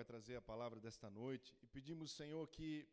vai 0.00 0.04
trazer 0.04 0.36
a 0.36 0.40
palavra 0.40 0.80
desta 0.80 1.10
noite 1.10 1.54
e 1.62 1.66
pedimos, 1.66 2.12
Senhor, 2.12 2.48
que 2.48 2.88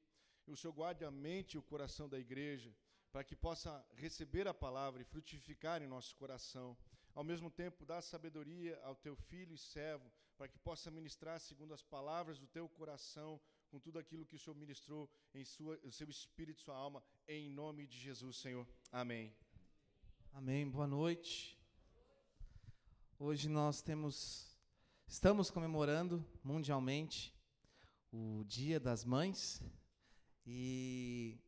o 0.45 0.57
Senhor 0.57 0.73
guarde 0.73 1.05
a 1.05 1.11
mente 1.11 1.53
e 1.53 1.57
o 1.57 1.61
coração 1.61 2.09
da 2.09 2.19
igreja 2.19 2.75
para 3.13 3.23
que 3.23 3.33
possa 3.33 3.71
receber 3.93 4.45
a 4.45 4.53
palavra 4.53 5.01
e 5.01 5.05
frutificar 5.05 5.81
em 5.81 5.87
nosso 5.87 6.13
coração. 6.17 6.77
Ao 7.15 7.23
mesmo 7.23 7.49
tempo, 7.49 7.85
dá 7.85 8.01
sabedoria 8.01 8.77
ao 8.83 8.93
teu 8.93 9.15
filho 9.15 9.53
e 9.53 9.57
servo, 9.57 10.11
para 10.37 10.49
que 10.49 10.59
possa 10.59 10.91
ministrar 10.91 11.39
segundo 11.39 11.73
as 11.73 11.81
palavras 11.81 12.39
do 12.39 12.47
teu 12.47 12.67
coração, 12.67 13.39
com 13.69 13.79
tudo 13.79 13.97
aquilo 13.99 14.25
que 14.25 14.35
o 14.35 14.39
Senhor 14.39 14.57
ministrou 14.57 15.09
em 15.33 15.45
sua, 15.45 15.79
seu 15.89 16.09
espírito 16.09 16.59
sua 16.59 16.75
alma, 16.75 17.01
em 17.25 17.49
nome 17.49 17.87
de 17.87 17.97
Jesus, 17.97 18.35
Senhor. 18.35 18.67
Amém. 18.91 19.33
Amém. 20.33 20.69
Boa 20.69 20.87
noite. 20.87 21.57
Hoje 23.17 23.47
nós 23.47 23.81
temos, 23.81 24.56
estamos 25.07 25.49
comemorando 25.49 26.23
mundialmente 26.43 27.33
o 28.11 28.43
Dia 28.45 28.77
das 28.77 29.05
Mães 29.05 29.63
e 30.45 31.39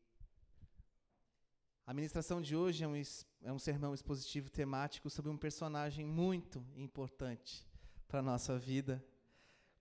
a 1.86 1.94
ministração 1.94 2.42
de 2.42 2.56
hoje 2.56 2.86
é 2.86 2.88
um, 2.88 2.94
é 3.42 3.52
um 3.52 3.60
sermão 3.60 3.94
expositivo 3.94 4.50
temático 4.50 5.10
sobre 5.10 5.30
um 5.30 5.38
personagem 5.38 6.06
muito 6.06 6.66
importante 6.74 7.68
para 8.08 8.20
a 8.20 8.24
nossa 8.24 8.58
vida 8.58 9.04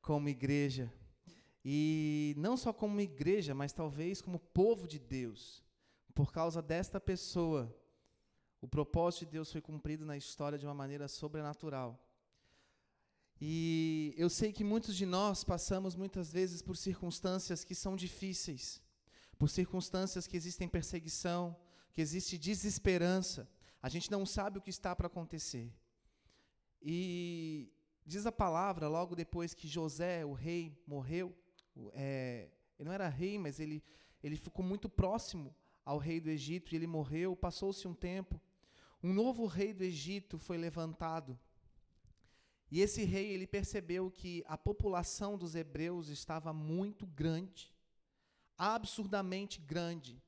como 0.02 0.28
igreja. 0.28 0.92
E 1.64 2.34
não 2.36 2.56
só 2.56 2.72
como 2.72 3.00
igreja, 3.00 3.55
mas 3.55 3.72
talvez 3.72 4.20
como 4.20 4.41
povo 4.41 4.88
de 4.88 4.98
Deus. 4.98 5.62
Por 6.14 6.33
causa 6.33 6.60
desta 6.60 6.98
pessoa, 6.98 7.72
o 8.60 8.66
propósito 8.66 9.27
de 9.27 9.33
Deus 9.33 9.52
foi 9.52 9.60
cumprido 9.60 10.05
na 10.05 10.16
história 10.16 10.58
de 10.58 10.66
uma 10.66 10.74
maneira 10.74 11.06
sobrenatural. 11.06 12.07
E 13.41 14.15
eu 14.16 14.28
sei 14.28 14.52
que 14.52 14.65
muitos 14.65 14.97
de 14.97 15.06
nós 15.06 15.45
passamos 15.45 15.95
muitas 15.95 16.33
vezes 16.33 16.60
por 16.60 16.77
circunstâncias 16.77 17.64
que 17.64 17.74
são 17.74 17.95
difíceis, 17.95 18.83
por 19.38 19.48
circunstâncias 19.48 20.27
que 20.27 20.36
existem 20.36 20.69
perseguição, 20.69 21.56
que 21.92 22.00
existe 22.00 22.36
desesperança, 22.36 23.48
a 23.80 23.89
gente 23.89 24.11
não 24.11 24.27
sabe 24.27 24.58
o 24.58 24.61
que 24.61 24.70
está 24.70 24.95
para 24.95 25.06
acontecer. 25.06 25.72
E 26.83 27.72
diz 28.05 28.27
a 28.27 28.33
palavra, 28.33 28.89
logo 28.89 29.14
depois 29.14 29.55
que 29.55 29.69
José, 29.69 30.25
o 30.25 30.33
rei, 30.33 30.77
morreu, 30.86 31.33
é, 31.92 32.48
ele 32.78 32.89
não 32.89 32.92
era 32.92 33.08
rei, 33.08 33.39
mas 33.39 33.61
ele, 33.61 33.84
ele 34.23 34.36
ficou 34.36 34.64
muito 34.64 34.89
próximo 34.89 35.55
ao 35.84 35.98
rei 35.98 36.20
do 36.20 36.28
Egito, 36.28 36.73
e 36.73 36.77
ele 36.77 36.86
morreu, 36.86 37.36
passou-se 37.36 37.86
um 37.86 37.95
tempo, 37.95 38.41
um 39.02 39.12
novo 39.12 39.47
rei 39.47 39.73
do 39.73 39.84
Egito 39.84 40.39
foi 40.39 40.58
levantado. 40.58 41.39
E 42.70 42.80
esse 42.80 43.05
rei, 43.05 43.33
ele 43.33 43.47
percebeu 43.47 44.11
que 44.11 44.44
a 44.47 44.58
população 44.58 45.38
dos 45.38 45.55
hebreus 45.55 46.08
estava 46.08 46.52
muito 46.52 47.06
grande, 47.06 47.72
absurdamente 48.56 49.61
grande. 49.61 50.22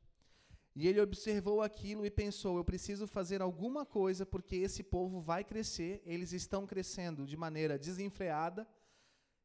E 0.75 0.89
ele 0.89 1.01
observou 1.01 1.61
aquilo 1.61 2.07
e 2.07 2.11
pensou: 2.11 2.57
eu 2.57 2.65
preciso 2.65 3.07
fazer 3.07 3.43
alguma 3.43 3.85
coisa 3.85 4.25
porque 4.25 4.57
esse 4.57 4.83
povo 4.83 5.21
vai 5.21 5.45
crescer, 5.45 6.03
eles 6.07 6.33
estão 6.33 6.67
crescendo 6.67 7.27
de 7.27 7.37
maneira 7.37 7.79
desenfreada 7.79 8.67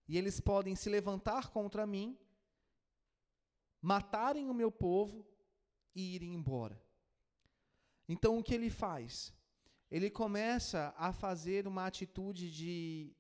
e 0.07 0.17
eles 0.17 0.39
podem 0.39 0.75
se 0.75 0.89
levantar 0.89 1.49
contra 1.49 1.85
mim, 1.85 2.17
matarem 3.81 4.49
o 4.49 4.53
meu 4.53 4.71
povo 4.71 5.25
e 5.93 6.16
irem 6.16 6.33
embora. 6.33 6.81
Então 8.07 8.38
o 8.38 8.43
que 8.43 8.53
ele 8.53 8.69
faz? 8.69 9.33
Ele 9.95 10.09
começa 10.09 10.93
a 10.97 11.13
fazer 11.13 11.65
uma 11.65 11.85
atitude 11.85 12.51
de 12.51 13.15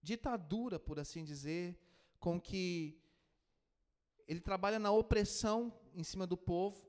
ditadura, 0.00 0.78
por 0.78 1.00
assim 1.00 1.24
dizer, 1.24 1.76
com 2.20 2.40
que 2.40 3.02
ele 4.28 4.40
trabalha 4.40 4.78
na 4.78 4.92
opressão 4.92 5.76
em 5.92 6.04
cima 6.04 6.24
do 6.24 6.36
povo 6.36 6.88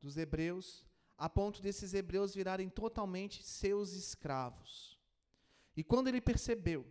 dos 0.00 0.16
hebreus, 0.16 0.86
a 1.18 1.28
ponto 1.28 1.60
desses 1.60 1.92
hebreus 1.92 2.34
virarem 2.34 2.70
totalmente 2.70 3.42
seus 3.42 3.92
escravos. 3.92 4.98
E 5.76 5.84
quando 5.84 6.08
ele 6.08 6.22
percebeu 6.22 6.90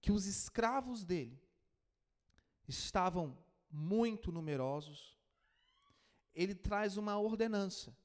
que 0.00 0.10
os 0.10 0.26
escravos 0.26 1.04
dele 1.04 1.40
estavam 2.66 3.38
muito 3.70 4.32
numerosos, 4.32 5.16
ele 6.34 6.56
traz 6.56 6.96
uma 6.96 7.16
ordenança 7.20 7.96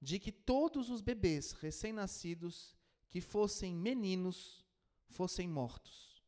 de 0.00 0.18
que 0.18 0.32
todos 0.32 0.88
os 0.88 1.00
bebês 1.00 1.52
recém-nascidos 1.52 2.74
que 3.08 3.20
fossem 3.20 3.74
meninos 3.74 4.64
fossem 5.08 5.48
mortos. 5.48 6.22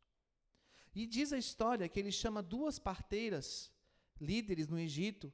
E 0.95 1.07
diz 1.07 1.33
a 1.33 1.39
história 1.39 1.89
que 1.89 1.99
ele 1.99 2.13
chama 2.13 2.43
duas 2.43 2.79
parteiras, 2.79 3.73
líderes 4.21 4.69
no 4.69 4.79
Egito, 4.79 5.33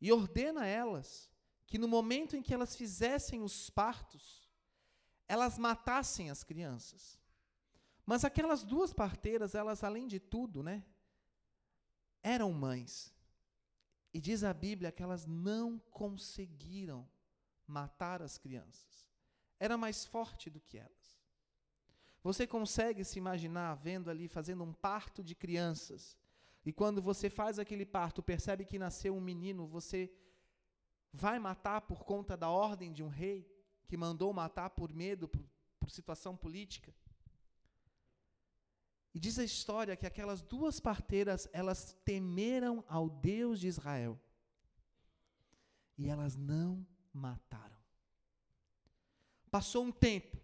e 0.00 0.10
ordena 0.12 0.62
a 0.62 0.66
elas 0.66 1.30
que 1.66 1.78
no 1.78 1.86
momento 1.86 2.36
em 2.36 2.42
que 2.42 2.52
elas 2.52 2.74
fizessem 2.74 3.42
os 3.42 3.70
partos, 3.70 4.50
elas 5.28 5.58
matassem 5.58 6.30
as 6.30 6.42
crianças. 6.42 7.20
Mas 8.04 8.24
aquelas 8.24 8.64
duas 8.64 8.92
parteiras, 8.92 9.54
elas 9.54 9.82
além 9.82 10.06
de 10.06 10.18
tudo, 10.18 10.62
né, 10.62 10.84
eram 12.22 12.52
mães. 12.52 13.14
E 14.12 14.20
diz 14.20 14.44
a 14.44 14.52
Bíblia 14.52 14.92
que 14.92 15.02
elas 15.02 15.24
não 15.24 15.78
conseguiram 15.90 17.08
matar 17.66 18.22
as 18.22 18.38
crianças. 18.38 19.06
Era 19.58 19.76
mais 19.76 20.04
forte 20.04 20.50
do 20.50 20.60
que 20.60 20.78
elas. 20.78 21.18
Você 22.22 22.46
consegue 22.46 23.04
se 23.04 23.18
imaginar 23.18 23.74
vendo 23.74 24.10
ali 24.10 24.28
fazendo 24.28 24.64
um 24.64 24.72
parto 24.72 25.22
de 25.22 25.34
crianças 25.34 26.16
e 26.64 26.72
quando 26.72 27.02
você 27.02 27.28
faz 27.28 27.58
aquele 27.58 27.84
parto, 27.84 28.22
percebe 28.22 28.64
que 28.64 28.78
nasceu 28.78 29.14
um 29.14 29.20
menino, 29.20 29.66
você 29.66 30.10
vai 31.12 31.38
matar 31.38 31.82
por 31.82 32.04
conta 32.04 32.36
da 32.36 32.48
ordem 32.48 32.92
de 32.92 33.02
um 33.02 33.08
rei 33.08 33.46
que 33.86 33.96
mandou 33.96 34.32
matar 34.32 34.70
por 34.70 34.92
medo, 34.92 35.28
por, 35.28 35.44
por 35.78 35.90
situação 35.90 36.34
política? 36.34 36.94
E 39.12 39.20
diz 39.20 39.38
a 39.38 39.44
história 39.44 39.94
que 39.94 40.06
aquelas 40.06 40.42
duas 40.42 40.80
parteiras, 40.80 41.48
elas 41.52 41.92
temeram 42.04 42.82
ao 42.88 43.08
Deus 43.10 43.60
de 43.60 43.68
Israel. 43.68 44.18
E 45.96 46.08
elas 46.08 46.34
não 46.34 46.84
mataram. 47.14 47.76
Passou 49.50 49.84
um 49.84 49.92
tempo. 49.92 50.36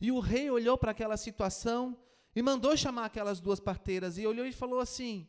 E 0.00 0.10
o 0.10 0.18
rei 0.18 0.50
olhou 0.50 0.76
para 0.78 0.90
aquela 0.90 1.16
situação 1.16 1.96
e 2.34 2.42
mandou 2.42 2.76
chamar 2.76 3.04
aquelas 3.04 3.40
duas 3.40 3.60
parteiras 3.60 4.16
e 4.18 4.26
olhou 4.26 4.46
e 4.46 4.52
falou 4.52 4.80
assim: 4.80 5.28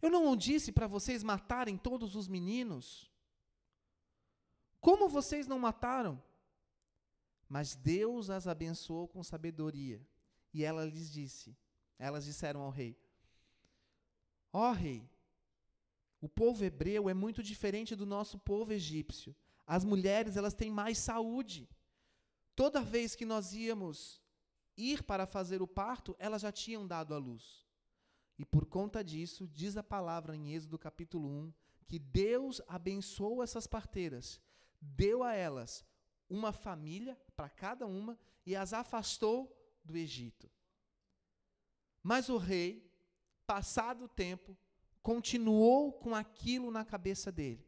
Eu 0.00 0.10
não 0.10 0.36
disse 0.36 0.70
para 0.70 0.86
vocês 0.86 1.24
matarem 1.24 1.76
todos 1.76 2.14
os 2.14 2.28
meninos? 2.28 3.10
Como 4.80 5.08
vocês 5.08 5.46
não 5.46 5.58
mataram? 5.58 6.22
Mas 7.48 7.74
Deus 7.74 8.28
as 8.28 8.46
abençoou 8.46 9.08
com 9.08 9.22
sabedoria. 9.22 10.06
E 10.52 10.62
ela 10.62 10.84
lhes 10.84 11.10
disse: 11.10 11.56
Elas 11.98 12.24
disseram 12.24 12.60
ao 12.60 12.70
rei: 12.70 12.96
Ó 14.52 14.70
oh, 14.70 14.72
rei, 14.72 15.08
o 16.20 16.28
povo 16.28 16.64
hebreu 16.64 17.08
é 17.08 17.14
muito 17.14 17.42
diferente 17.42 17.94
do 17.94 18.06
nosso 18.06 18.38
povo 18.38 18.72
egípcio. 18.72 19.34
As 19.66 19.84
mulheres, 19.84 20.36
elas 20.36 20.54
têm 20.54 20.70
mais 20.70 20.98
saúde. 20.98 21.68
Toda 22.54 22.80
vez 22.80 23.14
que 23.14 23.26
nós 23.26 23.52
íamos 23.52 24.22
ir 24.76 25.02
para 25.02 25.26
fazer 25.26 25.60
o 25.62 25.66
parto, 25.66 26.16
elas 26.18 26.42
já 26.42 26.52
tinham 26.52 26.86
dado 26.86 27.14
à 27.14 27.18
luz. 27.18 27.66
E 28.38 28.44
por 28.44 28.66
conta 28.66 29.02
disso, 29.02 29.48
diz 29.48 29.76
a 29.76 29.82
palavra 29.82 30.36
em 30.36 30.52
Êxodo 30.52 30.78
capítulo 30.78 31.28
1, 31.28 31.52
que 31.86 31.98
Deus 31.98 32.60
abençoou 32.66 33.42
essas 33.42 33.66
parteiras, 33.66 34.40
deu 34.80 35.22
a 35.22 35.34
elas 35.34 35.84
uma 36.28 36.52
família 36.52 37.18
para 37.34 37.48
cada 37.48 37.86
uma 37.86 38.18
e 38.44 38.54
as 38.54 38.72
afastou 38.72 39.52
do 39.84 39.96
Egito. 39.96 40.50
Mas 42.02 42.28
o 42.28 42.36
rei, 42.36 42.90
passado 43.46 44.04
o 44.04 44.08
tempo, 44.08 44.56
continuou 45.06 45.92
com 45.92 46.16
aquilo 46.16 46.68
na 46.68 46.84
cabeça 46.84 47.30
dele. 47.30 47.64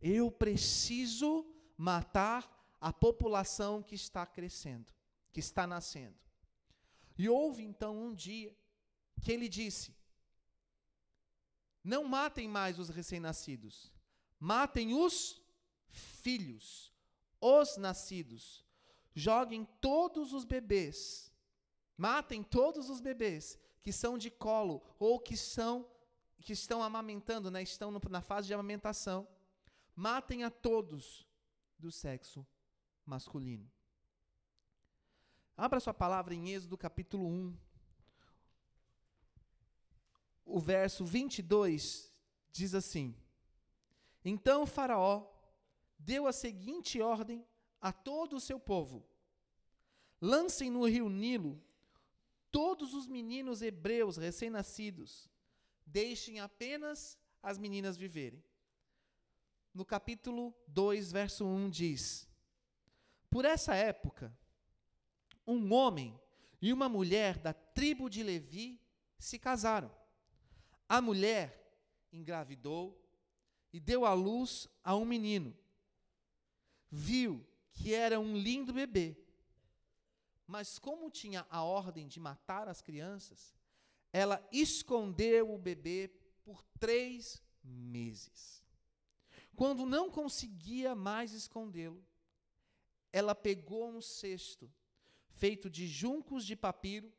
Eu 0.00 0.30
preciso 0.30 1.44
matar 1.76 2.48
a 2.80 2.92
população 2.92 3.82
que 3.82 3.96
está 3.96 4.24
crescendo, 4.24 4.94
que 5.32 5.40
está 5.40 5.66
nascendo. 5.66 6.16
E 7.18 7.28
houve 7.28 7.64
então 7.64 7.98
um 7.98 8.14
dia 8.14 8.56
que 9.20 9.32
ele 9.32 9.48
disse: 9.48 9.96
Não 11.82 12.04
matem 12.04 12.46
mais 12.46 12.78
os 12.78 12.88
recém-nascidos, 12.88 13.92
matem 14.38 14.94
os 14.94 15.42
filhos, 15.88 16.94
os 17.40 17.76
nascidos. 17.76 18.64
Joguem 19.12 19.66
todos 19.80 20.32
os 20.32 20.44
bebês, 20.44 21.34
matem 21.96 22.44
todos 22.44 22.88
os 22.88 23.00
bebês 23.00 23.58
que 23.82 23.90
são 23.90 24.16
de 24.16 24.30
colo 24.30 24.80
ou 25.00 25.18
que 25.18 25.36
são 25.36 25.95
que 26.42 26.52
estão 26.52 26.82
amamentando, 26.82 27.50
né, 27.50 27.62
estão 27.62 27.90
no, 27.90 28.00
na 28.10 28.22
fase 28.22 28.46
de 28.46 28.54
amamentação. 28.54 29.26
Matem 29.94 30.44
a 30.44 30.50
todos 30.50 31.26
do 31.78 31.90
sexo 31.90 32.46
masculino. 33.04 33.70
Abra 35.56 35.80
sua 35.80 35.94
palavra 35.94 36.34
em 36.34 36.50
Êxodo 36.50 36.76
capítulo 36.76 37.26
1. 37.26 37.56
o 40.46 40.60
verso 40.60 41.04
22 41.04 42.10
diz 42.52 42.74
assim: 42.74 43.14
Então 44.24 44.64
Faraó 44.64 45.28
deu 45.98 46.26
a 46.26 46.32
seguinte 46.32 47.00
ordem 47.00 47.44
a 47.80 47.92
todo 47.92 48.36
o 48.36 48.40
seu 48.40 48.58
povo: 48.58 49.04
Lancem 50.20 50.70
no 50.70 50.86
rio 50.86 51.08
Nilo 51.08 51.60
todos 52.50 52.94
os 52.94 53.06
meninos 53.06 53.60
hebreus 53.60 54.16
recém-nascidos, 54.16 55.28
deixem 55.86 56.40
apenas 56.40 57.16
as 57.42 57.56
meninas 57.56 57.96
viverem. 57.96 58.42
No 59.72 59.84
capítulo 59.84 60.54
2, 60.68 61.12
verso 61.12 61.46
1 61.46 61.70
diz: 61.70 62.28
Por 63.30 63.44
essa 63.44 63.74
época, 63.74 64.36
um 65.46 65.72
homem 65.72 66.18
e 66.60 66.72
uma 66.72 66.88
mulher 66.88 67.38
da 67.38 67.52
tribo 67.52 68.10
de 68.10 68.22
Levi 68.22 68.80
se 69.18 69.38
casaram. 69.38 69.94
A 70.88 71.00
mulher 71.00 71.66
engravidou 72.12 73.00
e 73.72 73.78
deu 73.78 74.04
à 74.04 74.14
luz 74.14 74.68
a 74.82 74.96
um 74.96 75.04
menino. 75.04 75.56
Viu 76.90 77.46
que 77.72 77.94
era 77.94 78.18
um 78.18 78.36
lindo 78.36 78.72
bebê. 78.72 79.16
Mas, 80.46 80.78
como 80.78 81.10
tinha 81.10 81.46
a 81.50 81.62
ordem 81.62 82.06
de 82.06 82.20
matar 82.20 82.68
as 82.68 82.80
crianças, 82.80 83.55
ela 84.12 84.46
escondeu 84.50 85.52
o 85.52 85.58
bebê 85.58 86.10
por 86.44 86.62
três 86.78 87.42
meses. 87.62 88.64
Quando 89.54 89.86
não 89.86 90.10
conseguia 90.10 90.94
mais 90.94 91.32
escondê-lo, 91.32 92.04
ela 93.12 93.34
pegou 93.34 93.88
um 93.88 94.00
cesto 94.00 94.70
feito 95.30 95.68
de 95.68 95.86
juncos 95.86 96.44
de 96.44 96.56
papiro, 96.56 97.12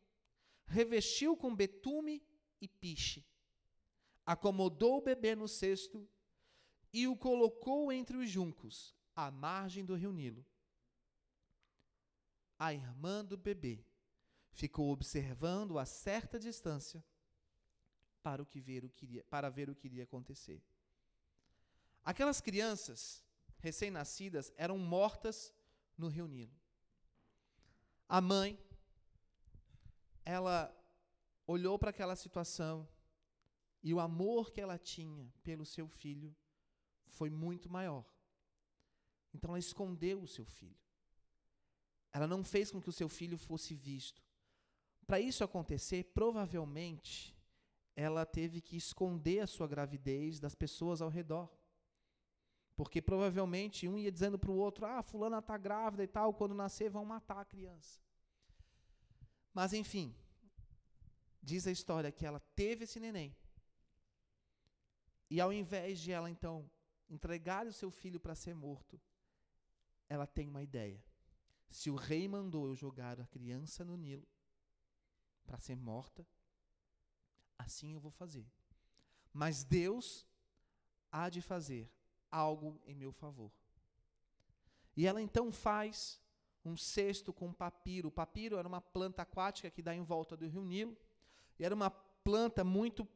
revestiu 0.65 1.37
com 1.37 1.55
betume 1.55 2.23
e 2.59 2.67
piche, 2.67 3.25
acomodou 4.25 4.97
o 4.97 5.01
bebê 5.01 5.35
no 5.35 5.47
cesto 5.47 6.07
e 6.91 7.07
o 7.07 7.15
colocou 7.15 7.91
entre 7.91 8.17
os 8.17 8.29
juncos, 8.29 8.95
à 9.15 9.29
margem 9.31 9.85
do 9.85 9.95
rio 9.95 10.11
Nilo. 10.11 10.45
A 12.59 12.73
irmã 12.73 13.23
do 13.23 13.37
bebê 13.37 13.83
ficou 14.57 14.91
observando 14.91 15.77
a 15.77 15.85
certa 15.85 16.39
distância 16.39 17.05
para, 18.23 18.41
o 18.41 18.45
que 18.45 18.59
ver 18.59 18.83
o 18.83 18.89
que 18.89 19.05
iria, 19.05 19.23
para 19.25 19.51
ver 19.51 19.69
o 19.69 19.75
que 19.75 19.85
iria 19.85 20.03
acontecer. 20.03 20.59
Aquelas 22.03 22.41
crianças 22.41 23.23
recém-nascidas 23.59 24.51
eram 24.57 24.79
mortas 24.79 25.53
no 25.95 26.07
rio 26.07 26.27
Nilo. 26.27 26.59
A 28.09 28.19
mãe, 28.19 28.59
ela 30.25 30.75
olhou 31.45 31.77
para 31.77 31.91
aquela 31.91 32.15
situação 32.15 32.89
e 33.83 33.93
o 33.93 33.99
amor 33.99 34.51
que 34.51 34.59
ela 34.59 34.79
tinha 34.79 35.31
pelo 35.43 35.67
seu 35.67 35.87
filho 35.87 36.35
foi 37.05 37.29
muito 37.29 37.69
maior. 37.69 38.03
Então 39.31 39.51
ela 39.51 39.59
escondeu 39.59 40.19
o 40.19 40.27
seu 40.27 40.45
filho. 40.45 40.81
Ela 42.11 42.25
não 42.25 42.43
fez 42.43 42.71
com 42.71 42.81
que 42.81 42.89
o 42.89 42.99
seu 42.99 43.07
filho 43.07 43.37
fosse 43.37 43.75
visto. 43.75 44.26
Para 45.07 45.21
isso 45.21 45.41
acontecer, 45.41 46.03
provavelmente, 46.13 47.33
ela 47.95 48.25
teve 48.25 48.59
que 48.59 48.75
esconder 48.75 49.39
a 49.39 49.47
sua 49.47 49.65
gravidez 49.65 50.37
das 50.37 50.53
pessoas 50.53 51.01
ao 51.01 51.09
redor. 51.09 51.49
Porque 52.75 53.01
provavelmente 53.01 53.87
um 53.87 53.97
ia 53.97 54.11
dizendo 54.11 54.37
para 54.37 54.51
o 54.51 54.57
outro: 54.57 54.85
ah, 54.85 55.01
fulana 55.01 55.39
está 55.39 55.57
grávida 55.57 56.03
e 56.03 56.07
tal, 56.07 56.33
quando 56.33 56.53
nascer 56.53 56.89
vão 56.89 57.05
matar 57.05 57.39
a 57.39 57.45
criança. 57.45 58.01
Mas 59.53 59.73
enfim, 59.73 60.13
diz 61.41 61.65
a 61.65 61.71
história 61.71 62.11
que 62.11 62.25
ela 62.25 62.41
teve 62.53 62.83
esse 62.83 62.99
neném. 62.99 63.35
E 65.29 65.39
ao 65.41 65.51
invés 65.51 65.99
de 65.99 66.11
ela 66.11 66.29
então 66.29 66.69
entregar 67.09 67.65
o 67.65 67.73
seu 67.73 67.89
filho 67.89 68.19
para 68.19 68.35
ser 68.35 68.53
morto, 68.53 69.01
ela 70.09 70.27
tem 70.27 70.47
uma 70.49 70.61
ideia. 70.61 71.01
Se 71.69 71.89
o 71.89 71.95
rei 71.95 72.27
mandou 72.27 72.67
eu 72.67 72.75
jogar 72.75 73.19
a 73.19 73.25
criança 73.25 73.83
no 73.83 73.97
Nilo 73.97 74.27
para 75.47 75.57
ser 75.57 75.75
morta, 75.75 76.27
assim 77.57 77.93
eu 77.93 77.99
vou 77.99 78.11
fazer. 78.11 78.45
Mas 79.33 79.63
Deus 79.63 80.27
há 81.11 81.29
de 81.29 81.41
fazer 81.41 81.89
algo 82.29 82.79
em 82.85 82.93
meu 82.93 83.11
favor. 83.11 83.51
E 84.95 85.07
ela 85.07 85.21
então 85.21 85.51
faz 85.51 86.21
um 86.65 86.75
cesto 86.75 87.31
com 87.31 87.53
papiro. 87.53 88.09
O 88.09 88.11
papiro 88.11 88.57
era 88.57 88.67
uma 88.67 88.81
planta 88.81 89.21
aquática 89.21 89.71
que 89.71 89.81
dá 89.81 89.95
em 89.95 90.03
volta 90.03 90.35
do 90.35 90.47
rio 90.47 90.63
Nilo, 90.63 90.97
e 91.57 91.63
era 91.63 91.73
uma 91.73 91.89
planta 91.89 92.63
muito 92.63 93.07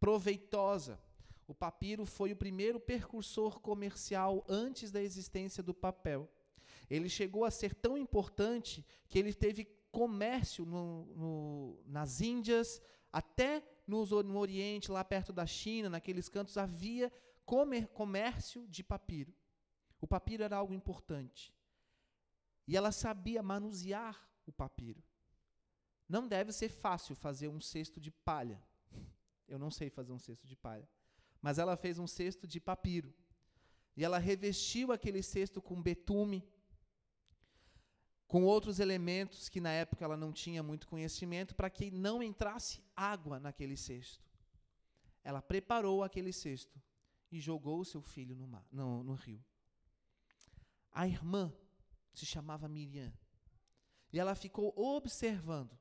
proveitosa. 0.00 1.00
O 1.46 1.54
papiro 1.54 2.04
foi 2.04 2.32
o 2.32 2.36
primeiro 2.36 2.80
precursor 2.80 3.60
comercial 3.60 4.44
antes 4.48 4.90
da 4.90 5.00
existência 5.00 5.62
do 5.62 5.72
papel. 5.72 6.28
Ele 6.90 7.08
chegou 7.08 7.44
a 7.44 7.50
ser 7.50 7.74
tão 7.74 7.96
importante 7.96 8.84
que 9.08 9.18
ele 9.18 9.32
teve 9.32 9.64
comércio 9.96 10.66
no, 10.66 11.06
no, 11.16 11.82
nas 11.86 12.20
Índias, 12.20 12.82
até 13.10 13.66
no, 13.86 14.04
no 14.22 14.38
Oriente, 14.38 14.90
lá 14.90 15.02
perto 15.02 15.32
da 15.32 15.46
China, 15.46 15.88
naqueles 15.88 16.28
cantos, 16.28 16.58
havia 16.58 17.10
comer, 17.46 17.88
comércio 17.88 18.68
de 18.68 18.84
papiro. 18.84 19.32
O 19.98 20.06
papiro 20.06 20.42
era 20.42 20.54
algo 20.54 20.74
importante. 20.74 21.50
E 22.68 22.76
ela 22.76 22.92
sabia 22.92 23.42
manusear 23.42 24.28
o 24.44 24.52
papiro. 24.52 25.02
Não 26.06 26.28
deve 26.28 26.52
ser 26.52 26.68
fácil 26.68 27.14
fazer 27.14 27.48
um 27.48 27.58
cesto 27.58 27.98
de 27.98 28.10
palha. 28.10 28.62
Eu 29.48 29.58
não 29.58 29.70
sei 29.70 29.88
fazer 29.88 30.12
um 30.12 30.18
cesto 30.18 30.46
de 30.46 30.54
palha. 30.56 30.86
Mas 31.40 31.58
ela 31.58 31.74
fez 31.74 31.98
um 31.98 32.06
cesto 32.06 32.46
de 32.46 32.60
papiro. 32.60 33.14
E 33.96 34.04
ela 34.04 34.18
revestiu 34.18 34.92
aquele 34.92 35.22
cesto 35.22 35.62
com 35.62 35.80
betume, 35.80 36.46
com 38.26 38.44
outros 38.44 38.80
elementos 38.80 39.48
que 39.48 39.60
na 39.60 39.70
época 39.70 40.04
ela 40.04 40.16
não 40.16 40.32
tinha 40.32 40.62
muito 40.62 40.88
conhecimento, 40.88 41.54
para 41.54 41.70
que 41.70 41.90
não 41.90 42.22
entrasse 42.22 42.82
água 42.94 43.38
naquele 43.38 43.76
cesto. 43.76 44.24
Ela 45.22 45.40
preparou 45.40 46.02
aquele 46.02 46.32
cesto 46.32 46.80
e 47.30 47.40
jogou 47.40 47.80
o 47.80 47.84
seu 47.84 48.02
filho 48.02 48.34
no, 48.34 48.46
mar, 48.46 48.66
no, 48.70 49.02
no 49.02 49.14
rio. 49.14 49.44
A 50.92 51.06
irmã 51.06 51.52
se 52.12 52.24
chamava 52.24 52.68
Miriam. 52.68 53.12
E 54.12 54.18
ela 54.18 54.34
ficou 54.34 54.72
observando 54.76 55.78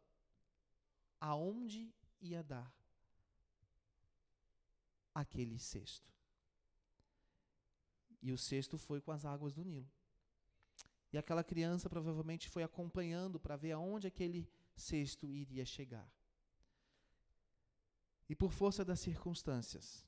aonde 1.19 1.94
ia 2.19 2.44
dar 2.44 2.74
aquele 5.13 5.58
cesto. 5.58 6.13
E 8.22 8.31
o 8.31 8.38
cesto 8.38 8.77
foi 8.77 9.00
com 9.00 9.12
as 9.12 9.24
águas 9.24 9.53
do 9.53 9.63
Nilo. 9.63 9.89
E 11.15 11.17
aquela 11.17 11.45
criança 11.45 11.89
provavelmente 11.89 12.50
foi 12.50 12.62
acompanhando 12.62 13.39
para 13.39 13.55
ver 13.55 13.72
aonde 13.72 14.05
aquele 14.05 14.51
cesto 14.75 15.31
iria 15.31 15.65
chegar. 15.65 16.05
E 18.27 18.36
por 18.36 18.51
força 18.51 18.84
das 18.84 19.00
circunstâncias, 19.00 20.05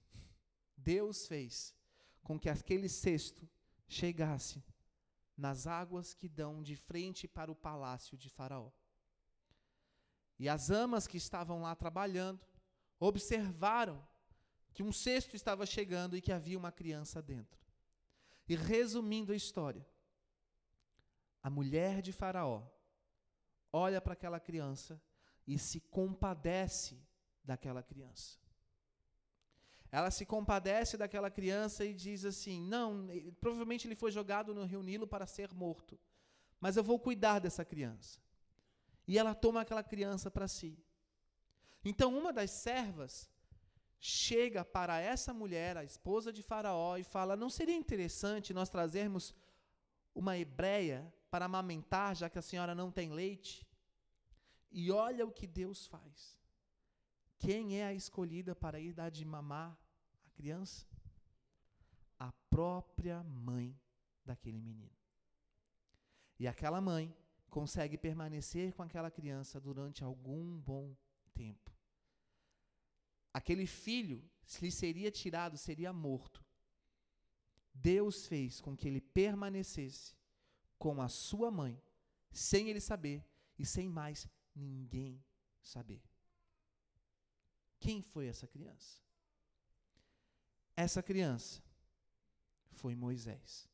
Deus 0.76 1.26
fez 1.26 1.74
com 2.22 2.38
que 2.38 2.50
aquele 2.50 2.90
cesto 2.90 3.48
chegasse 3.88 4.62
nas 5.38 5.66
águas 5.66 6.14
que 6.14 6.28
dão 6.28 6.62
de 6.62 6.76
frente 6.76 7.26
para 7.26 7.50
o 7.50 7.56
palácio 7.56 8.18
de 8.18 8.30
Faraó. 8.30 8.70
E 10.38 10.50
as 10.50 10.70
amas 10.70 11.08
que 11.08 11.16
estavam 11.16 11.62
lá 11.62 11.74
trabalhando 11.74 12.46
observaram 13.00 14.06
que 14.74 14.84
um 14.84 14.92
cesto 14.92 15.38
estava 15.38 15.66
chegando 15.66 16.18
e 16.18 16.22
que 16.22 16.34
havia 16.34 16.58
uma 16.58 16.74
criança 16.74 17.22
dentro. 17.22 17.58
E 18.46 18.58
resumindo 18.58 19.32
a 19.32 19.36
história, 19.38 19.88
a 21.41 21.50
mulher 21.50 22.01
de 22.01 22.12
Faraó 22.12 22.63
olha 23.72 24.01
para 24.01 24.13
aquela 24.13 24.39
criança 24.39 25.01
e 25.46 25.58
se 25.58 25.79
compadece 25.79 27.01
daquela 27.44 27.82
criança. 27.82 28.38
Ela 29.89 30.12
se 30.12 30.25
compadece 30.25 30.98
daquela 30.98 31.32
criança 31.32 31.86
e 31.86 31.94
diz 31.94 32.25
assim: 32.25 32.62
Não, 32.62 33.08
provavelmente 33.39 33.88
ele 33.88 33.96
foi 33.96 34.12
jogado 34.12 34.53
no 34.53 34.65
rio 34.65 34.84
Nilo 34.84 35.08
para 35.08 35.25
ser 35.25 35.53
morto, 35.53 35.98
mas 36.60 36.75
eu 36.75 36.84
vou 36.84 37.00
cuidar 37.00 37.39
dessa 37.39 37.63
criança. 37.63 38.20
E 39.08 39.17
ela 39.17 39.34
toma 39.34 39.62
aquela 39.62 39.84
criança 39.84 40.29
para 40.29 40.48
si. 40.48 40.77
Então, 41.86 42.17
uma 42.17 42.34
das 42.34 42.51
servas 42.51 43.29
chega 43.98 44.65
para 44.65 45.00
essa 45.00 45.34
mulher, 45.34 45.77
a 45.77 45.86
esposa 45.86 46.34
de 46.34 46.44
Faraó, 46.44 46.98
e 46.98 47.03
fala: 47.03 47.38
Não 47.38 47.50
seria 47.50 47.75
interessante 47.75 48.53
nós 48.53 48.70
trazermos 48.70 49.34
uma 50.13 50.38
hebreia 50.38 51.13
para 51.30 51.46
amamentar, 51.46 52.16
já 52.16 52.30
que 52.30 52.40
a 52.40 52.42
senhora 52.42 52.74
não 52.74 52.92
tem 52.92 53.12
leite? 53.12 53.68
E 54.72 54.92
olha 54.92 55.26
o 55.26 55.32
que 55.32 55.48
Deus 55.48 55.86
faz. 55.88 56.38
Quem 57.38 57.80
é 57.80 57.86
a 57.86 57.94
escolhida 57.94 58.56
para 58.56 58.80
ir 58.80 58.94
dar 58.94 59.10
de 59.10 59.24
mamar 59.24 59.78
a 60.26 60.30
criança? 60.32 60.88
A 62.18 62.32
própria 62.50 63.24
mãe 63.24 63.80
daquele 64.26 64.60
menino. 64.60 64.96
E 66.40 66.48
aquela 66.48 66.82
mãe 66.82 67.16
consegue 67.50 67.98
permanecer 67.98 68.74
com 68.74 68.84
aquela 68.84 69.10
criança 69.10 69.60
durante 69.60 70.04
algum 70.04 70.60
bom 70.60 70.96
tempo. 71.34 71.72
aquele 73.34 73.68
filho 73.68 74.24
lhe 74.62 74.72
seria 74.72 75.12
tirado, 75.12 75.58
seria 75.58 75.94
morto. 75.94 76.44
Deus 77.72 78.26
fez 78.26 78.60
com 78.60 78.76
que 78.76 78.88
ele 78.88 79.00
permanecesse 79.00 80.16
com 80.78 81.02
a 81.02 81.10
sua 81.10 81.50
mãe, 81.50 81.82
sem 82.32 82.70
ele 82.70 82.80
saber 82.80 83.26
e 83.58 83.66
sem 83.66 83.90
mais 83.90 84.28
ninguém 84.56 85.24
saber. 85.62 86.04
Quem 87.80 88.02
foi 88.02 88.28
essa 88.28 88.48
criança? 88.48 89.02
Essa 90.76 91.02
criança 91.02 91.64
foi 92.72 92.96
Moisés, 92.96 93.68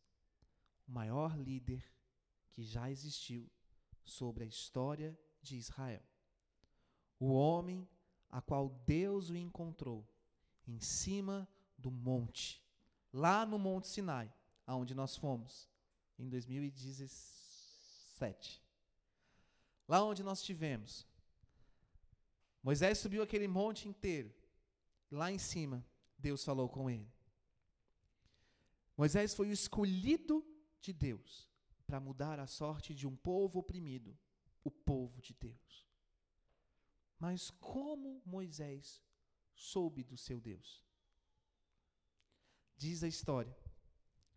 o 0.88 0.92
maior 0.92 1.38
líder 1.38 1.84
que 2.52 2.64
já 2.64 2.90
existiu 2.90 3.50
sobre 4.06 4.44
a 4.44 4.48
história 4.48 5.18
de 5.42 5.58
Israel. 5.58 6.04
O 7.20 7.34
homem 7.34 7.88
a 8.30 8.42
qual 8.42 8.70
Deus 8.86 9.30
o 9.30 9.36
encontrou 9.36 10.08
em 10.66 10.80
cima 10.80 11.48
do 11.78 11.92
monte, 11.92 12.64
lá 13.12 13.46
no 13.46 13.60
Monte 13.60 13.88
Sinai, 13.88 14.34
aonde 14.66 14.96
nós 14.96 15.16
fomos 15.18 15.70
em 16.18 16.30
2017. 16.30 18.64
Lá 19.88 20.04
onde 20.04 20.24
nós 20.24 20.42
tivemos. 20.42 21.06
Moisés 22.62 22.98
subiu 22.98 23.22
aquele 23.22 23.48
monte 23.48 23.88
inteiro. 23.88 24.34
Lá 25.12 25.32
em 25.32 25.38
cima, 25.38 25.86
Deus 26.18 26.44
falou 26.44 26.68
com 26.70 26.90
ele. 26.90 27.12
Moisés 28.96 29.34
foi 29.34 29.50
o 29.50 29.54
escolhido 29.54 30.46
de 30.80 30.94
Deus 30.94 31.50
para 31.86 32.00
mudar 32.00 32.40
a 32.40 32.48
sorte 32.48 32.94
de 32.94 33.06
um 33.06 33.16
povo 33.16 33.60
oprimido, 33.60 34.18
o 34.64 34.72
povo 34.72 35.22
de 35.22 35.34
Deus. 35.34 35.86
Mas 37.20 37.52
como 37.52 38.22
Moisés 38.26 39.04
soube 39.56 40.04
do 40.04 40.18
seu 40.18 40.40
Deus? 40.40 40.84
Diz 42.78 43.04
a 43.04 43.08
história 43.08 43.56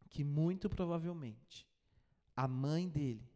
que 0.08 0.24
muito 0.24 0.68
provavelmente 0.68 1.66
a 2.34 2.46
mãe 2.46 2.88
dele, 2.88 3.28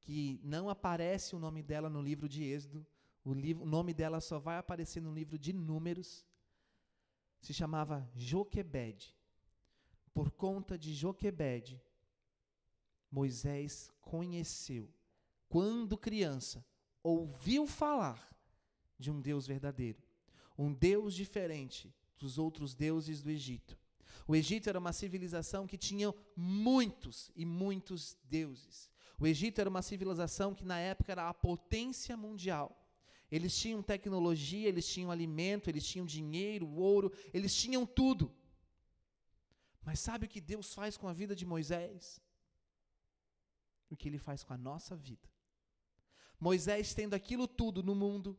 que 0.00 0.40
não 0.42 0.70
aparece 0.70 1.36
o 1.36 1.38
nome 1.38 1.62
dela 1.62 1.90
no 1.90 2.00
livro 2.00 2.28
de 2.28 2.42
Êxodo, 2.42 2.86
o, 3.24 3.34
livro, 3.34 3.64
o 3.64 3.66
nome 3.66 3.92
dela 3.92 4.20
só 4.20 4.38
vai 4.38 4.56
aparecer 4.56 5.02
no 5.02 5.12
livro 5.12 5.38
de 5.38 5.52
Números, 5.52 6.26
se 7.40 7.52
chamava 7.52 8.10
Joquebede. 8.14 9.14
Por 10.14 10.30
conta 10.30 10.78
de 10.78 10.94
Joquebede, 10.94 11.80
Moisés 13.10 13.90
conheceu, 14.00 14.90
quando 15.48 15.96
criança, 15.96 16.64
ouviu 17.02 17.66
falar 17.66 18.34
de 18.98 19.10
um 19.10 19.20
Deus 19.20 19.46
verdadeiro, 19.46 20.02
um 20.56 20.72
Deus 20.72 21.14
diferente 21.14 21.94
dos 22.18 22.38
outros 22.38 22.74
deuses 22.74 23.22
do 23.22 23.30
Egito. 23.30 23.78
O 24.26 24.34
Egito 24.34 24.68
era 24.68 24.78
uma 24.78 24.92
civilização 24.92 25.66
que 25.66 25.78
tinha 25.78 26.14
muitos 26.36 27.30
e 27.34 27.44
muitos 27.44 28.16
deuses. 28.24 28.90
O 29.18 29.26
Egito 29.26 29.60
era 29.60 29.70
uma 29.70 29.82
civilização 29.82 30.54
que 30.54 30.64
na 30.64 30.78
época 30.78 31.12
era 31.12 31.28
a 31.28 31.34
potência 31.34 32.16
mundial. 32.16 32.74
Eles 33.30 33.56
tinham 33.58 33.82
tecnologia, 33.82 34.68
eles 34.68 34.88
tinham 34.88 35.10
alimento, 35.10 35.68
eles 35.68 35.86
tinham 35.86 36.06
dinheiro, 36.06 36.68
ouro, 36.68 37.12
eles 37.34 37.54
tinham 37.54 37.84
tudo. 37.84 38.34
Mas 39.82 40.00
sabe 40.00 40.26
o 40.26 40.28
que 40.28 40.40
Deus 40.40 40.72
faz 40.72 40.96
com 40.96 41.08
a 41.08 41.12
vida 41.12 41.34
de 41.34 41.44
Moisés? 41.44 42.20
O 43.90 43.96
que 43.96 44.08
ele 44.08 44.18
faz 44.18 44.42
com 44.42 44.54
a 44.54 44.58
nossa 44.58 44.96
vida. 44.96 45.28
Moisés, 46.38 46.94
tendo 46.94 47.14
aquilo 47.14 47.48
tudo 47.48 47.82
no 47.82 47.94
mundo, 47.94 48.38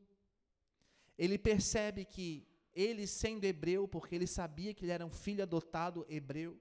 ele 1.18 1.38
percebe 1.38 2.06
que 2.06 2.48
ele 2.80 3.06
sendo 3.06 3.44
hebreu, 3.44 3.88
porque 3.88 4.16
ele 4.16 4.28
sabia 4.28 4.74
que 4.74 4.86
ele 4.86 4.92
era 4.92 5.06
um 5.06 5.12
filho 5.12 5.44
adotado 5.44 6.06
hebreu, 6.08 6.58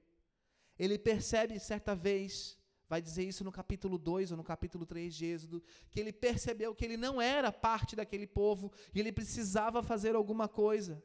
ele 0.78 0.98
percebe 0.98 1.58
certa 1.58 1.94
vez, 1.94 2.58
vai 2.88 3.00
dizer 3.00 3.24
isso 3.24 3.44
no 3.44 3.52
capítulo 3.52 3.98
2 3.98 4.32
ou 4.32 4.36
no 4.36 4.44
capítulo 4.44 4.84
3 4.84 5.14
de 5.14 5.26
Êxodo, 5.26 5.62
que 5.90 6.00
ele 6.00 6.12
percebeu 6.12 6.74
que 6.74 6.84
ele 6.84 6.96
não 6.96 7.20
era 7.20 7.52
parte 7.52 7.94
daquele 7.94 8.26
povo 8.26 8.72
e 8.94 9.00
ele 9.00 9.12
precisava 9.12 9.82
fazer 9.82 10.14
alguma 10.14 10.48
coisa. 10.48 11.02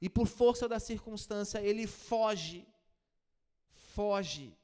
E 0.00 0.08
por 0.08 0.26
força 0.26 0.68
da 0.68 0.78
circunstância, 0.78 1.60
ele 1.60 1.86
foge, 1.86 2.66
foge 3.94 4.56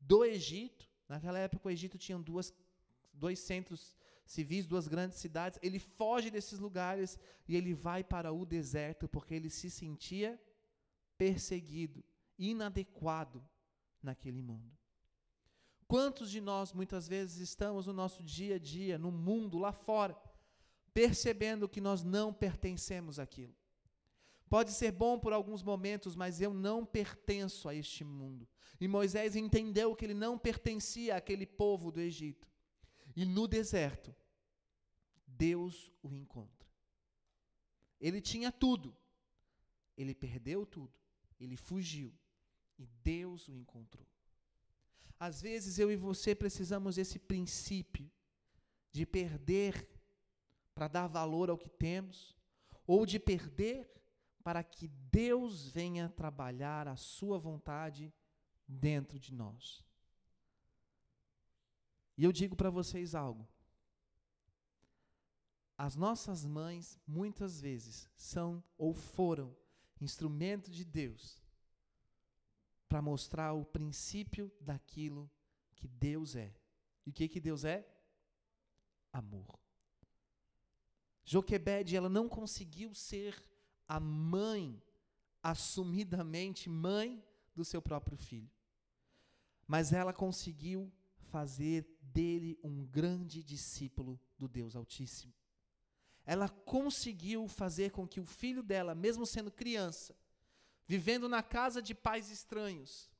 do 0.00 0.24
Egito. 0.24 0.88
Naquela 1.08 1.38
época, 1.38 1.68
o 1.68 1.70
Egito 1.70 1.98
tinha 1.98 2.18
duas, 2.18 2.54
dois 3.12 3.38
centros 3.38 3.96
civis, 4.32 4.66
duas 4.66 4.88
grandes 4.88 5.18
cidades, 5.18 5.58
ele 5.62 5.78
foge 5.78 6.30
desses 6.30 6.58
lugares 6.58 7.18
e 7.46 7.56
ele 7.56 7.74
vai 7.74 8.02
para 8.02 8.32
o 8.32 8.44
deserto 8.44 9.06
porque 9.06 9.34
ele 9.34 9.50
se 9.50 9.70
sentia 9.70 10.40
perseguido, 11.16 12.02
inadequado 12.38 13.44
naquele 14.02 14.42
mundo. 14.42 14.76
Quantos 15.86 16.30
de 16.30 16.40
nós 16.40 16.72
muitas 16.72 17.06
vezes 17.06 17.38
estamos 17.38 17.86
no 17.86 17.92
nosso 17.92 18.22
dia 18.22 18.56
a 18.56 18.58
dia, 18.58 18.96
no 18.98 19.12
mundo 19.12 19.58
lá 19.58 19.72
fora, 19.72 20.16
percebendo 20.94 21.68
que 21.68 21.80
nós 21.80 22.02
não 22.02 22.32
pertencemos 22.32 23.18
àquilo? 23.18 23.54
Pode 24.48 24.72
ser 24.72 24.92
bom 24.92 25.18
por 25.18 25.32
alguns 25.32 25.62
momentos, 25.62 26.16
mas 26.16 26.40
eu 26.40 26.52
não 26.52 26.84
pertenço 26.84 27.68
a 27.68 27.74
este 27.74 28.04
mundo. 28.04 28.48
E 28.80 28.88
Moisés 28.88 29.36
entendeu 29.36 29.94
que 29.94 30.04
ele 30.04 30.14
não 30.14 30.38
pertencia 30.38 31.16
àquele 31.16 31.46
povo 31.46 31.90
do 31.90 32.00
Egito. 32.00 32.50
E 33.14 33.24
no 33.24 33.46
deserto, 33.46 34.14
Deus 35.42 35.90
o 36.00 36.14
encontra. 36.14 36.68
Ele 38.00 38.20
tinha 38.20 38.52
tudo, 38.52 38.96
ele 39.96 40.14
perdeu 40.14 40.64
tudo, 40.64 40.94
ele 41.40 41.56
fugiu 41.56 42.14
e 42.78 42.86
Deus 43.02 43.48
o 43.48 43.52
encontrou. 43.52 44.06
Às 45.18 45.42
vezes 45.42 45.80
eu 45.80 45.90
e 45.90 45.96
você 45.96 46.32
precisamos 46.32 46.94
desse 46.94 47.18
princípio 47.18 48.08
de 48.92 49.04
perder 49.04 49.88
para 50.76 50.86
dar 50.86 51.08
valor 51.08 51.50
ao 51.50 51.58
que 51.58 51.68
temos, 51.68 52.36
ou 52.86 53.04
de 53.04 53.18
perder 53.18 53.90
para 54.44 54.62
que 54.62 54.86
Deus 54.86 55.66
venha 55.66 56.08
trabalhar 56.08 56.86
a 56.86 56.94
sua 56.94 57.36
vontade 57.36 58.14
dentro 58.68 59.18
de 59.18 59.34
nós. 59.34 59.84
E 62.16 62.22
eu 62.22 62.30
digo 62.30 62.54
para 62.54 62.70
vocês 62.70 63.12
algo. 63.12 63.51
As 65.82 65.96
nossas 65.96 66.44
mães, 66.44 66.96
muitas 67.04 67.60
vezes, 67.60 68.08
são 68.14 68.62
ou 68.78 68.94
foram 68.94 69.52
instrumento 70.00 70.70
de 70.70 70.84
Deus 70.84 71.42
para 72.88 73.02
mostrar 73.02 73.52
o 73.52 73.64
princípio 73.64 74.48
daquilo 74.60 75.28
que 75.74 75.88
Deus 75.88 76.36
é. 76.36 76.54
E 77.04 77.10
o 77.10 77.12
que, 77.12 77.26
que 77.26 77.40
Deus 77.40 77.64
é? 77.64 77.84
Amor. 79.12 79.58
Joquebede, 81.24 81.96
ela 81.96 82.08
não 82.08 82.28
conseguiu 82.28 82.94
ser 82.94 83.44
a 83.88 83.98
mãe, 83.98 84.80
assumidamente 85.42 86.70
mãe 86.70 87.20
do 87.56 87.64
seu 87.64 87.82
próprio 87.82 88.16
filho. 88.16 88.52
Mas 89.66 89.92
ela 89.92 90.12
conseguiu 90.12 90.92
fazer 91.32 91.84
dele 92.00 92.56
um 92.62 92.86
grande 92.86 93.42
discípulo 93.42 94.20
do 94.38 94.46
Deus 94.46 94.76
Altíssimo. 94.76 95.41
Ela 96.24 96.48
conseguiu 96.48 97.48
fazer 97.48 97.90
com 97.90 98.06
que 98.06 98.20
o 98.20 98.24
filho 98.24 98.62
dela, 98.62 98.94
mesmo 98.94 99.26
sendo 99.26 99.50
criança, 99.50 100.16
vivendo 100.86 101.28
na 101.28 101.42
casa 101.42 101.82
de 101.82 101.94
pais 101.94 102.30
estranhos, 102.30 103.10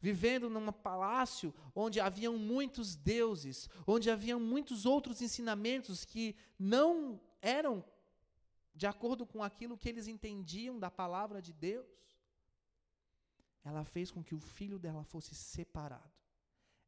vivendo 0.00 0.48
num 0.48 0.72
palácio 0.72 1.54
onde 1.74 2.00
haviam 2.00 2.36
muitos 2.38 2.96
deuses, 2.96 3.68
onde 3.86 4.10
haviam 4.10 4.40
muitos 4.40 4.86
outros 4.86 5.20
ensinamentos 5.20 6.04
que 6.04 6.34
não 6.58 7.20
eram 7.40 7.84
de 8.74 8.86
acordo 8.86 9.26
com 9.26 9.42
aquilo 9.42 9.76
que 9.76 9.88
eles 9.88 10.06
entendiam 10.06 10.78
da 10.78 10.90
palavra 10.90 11.42
de 11.42 11.52
Deus, 11.52 11.86
ela 13.62 13.84
fez 13.84 14.10
com 14.10 14.24
que 14.24 14.34
o 14.34 14.40
filho 14.40 14.78
dela 14.78 15.04
fosse 15.04 15.34
separado. 15.34 16.10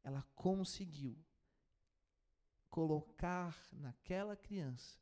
Ela 0.03 0.23
conseguiu 0.35 1.15
colocar 2.69 3.55
naquela 3.71 4.35
criança: 4.35 4.99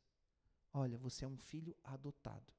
olha, 0.72 0.98
você 0.98 1.24
é 1.24 1.28
um 1.28 1.36
filho 1.36 1.76
adotado. 1.84 2.52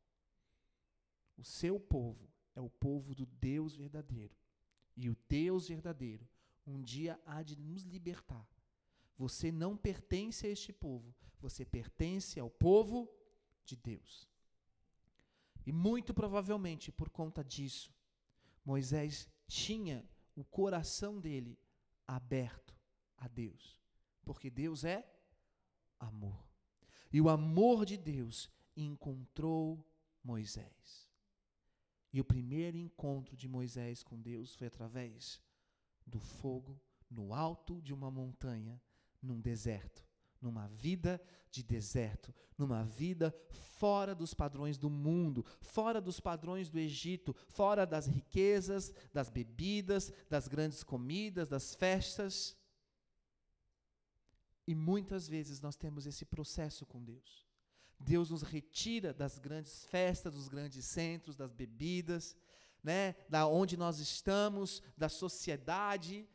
O 1.37 1.43
seu 1.43 1.79
povo 1.79 2.29
é 2.55 2.61
o 2.61 2.69
povo 2.69 3.15
do 3.15 3.25
Deus 3.25 3.75
verdadeiro. 3.75 4.35
E 4.95 5.09
o 5.09 5.17
Deus 5.27 5.67
verdadeiro 5.67 6.27
um 6.65 6.81
dia 6.81 7.19
há 7.25 7.43
de 7.43 7.57
nos 7.57 7.83
libertar. 7.83 8.47
Você 9.17 9.51
não 9.51 9.75
pertence 9.75 10.47
a 10.47 10.49
este 10.49 10.71
povo, 10.71 11.13
você 11.39 11.65
pertence 11.65 12.39
ao 12.39 12.49
povo 12.49 13.09
de 13.65 13.75
Deus. 13.75 14.29
E 15.65 15.71
muito 15.71 16.13
provavelmente 16.13 16.91
por 16.91 17.09
conta 17.09 17.43
disso, 17.43 17.93
Moisés 18.65 19.29
tinha 19.47 20.07
o 20.35 20.43
coração 20.43 21.19
dele 21.19 21.59
aberto 22.07 22.75
a 23.17 23.27
Deus, 23.27 23.79
porque 24.23 24.49
Deus 24.49 24.83
é 24.83 25.07
amor. 25.99 26.52
E 27.13 27.21
o 27.21 27.29
amor 27.29 27.85
de 27.85 27.95
Deus 27.95 28.49
encontrou 28.75 29.87
Moisés. 30.23 31.07
E 32.11 32.19
o 32.19 32.25
primeiro 32.25 32.75
encontro 32.75 33.37
de 33.37 33.47
Moisés 33.47 34.03
com 34.03 34.19
Deus 34.19 34.55
foi 34.55 34.67
através 34.67 35.39
do 36.05 36.19
fogo 36.19 36.81
no 37.09 37.33
alto 37.33 37.79
de 37.81 37.93
uma 37.93 38.09
montanha, 38.09 38.81
num 39.21 39.39
deserto, 39.39 40.03
numa 40.41 40.67
vida 40.67 41.21
de 41.51 41.63
deserto, 41.63 42.33
numa 42.57 42.83
vida 42.83 43.33
fora 43.77 44.15
dos 44.15 44.33
padrões 44.33 44.77
do 44.77 44.89
mundo, 44.89 45.45
fora 45.61 46.01
dos 46.01 46.19
padrões 46.19 46.69
do 46.69 46.79
Egito, 46.79 47.35
fora 47.47 47.85
das 47.85 48.07
riquezas, 48.07 48.91
das 49.13 49.29
bebidas, 49.29 50.11
das 50.29 50.47
grandes 50.47 50.83
comidas, 50.83 51.47
das 51.47 51.75
festas. 51.75 52.57
E 54.67 54.73
muitas 54.73 55.27
vezes 55.27 55.59
nós 55.59 55.75
temos 55.75 56.05
esse 56.05 56.25
processo 56.25 56.85
com 56.85 57.03
Deus. 57.03 57.45
Deus 57.99 58.29
nos 58.29 58.41
retira 58.41 59.13
das 59.13 59.37
grandes 59.39 59.85
festas, 59.85 60.33
dos 60.33 60.47
grandes 60.47 60.85
centros, 60.85 61.35
das 61.35 61.51
bebidas, 61.53 62.35
né, 62.83 63.13
da 63.29 63.47
onde 63.47 63.77
nós 63.77 63.99
estamos, 63.99 64.81
da 64.97 65.07
sociedade, 65.07 66.27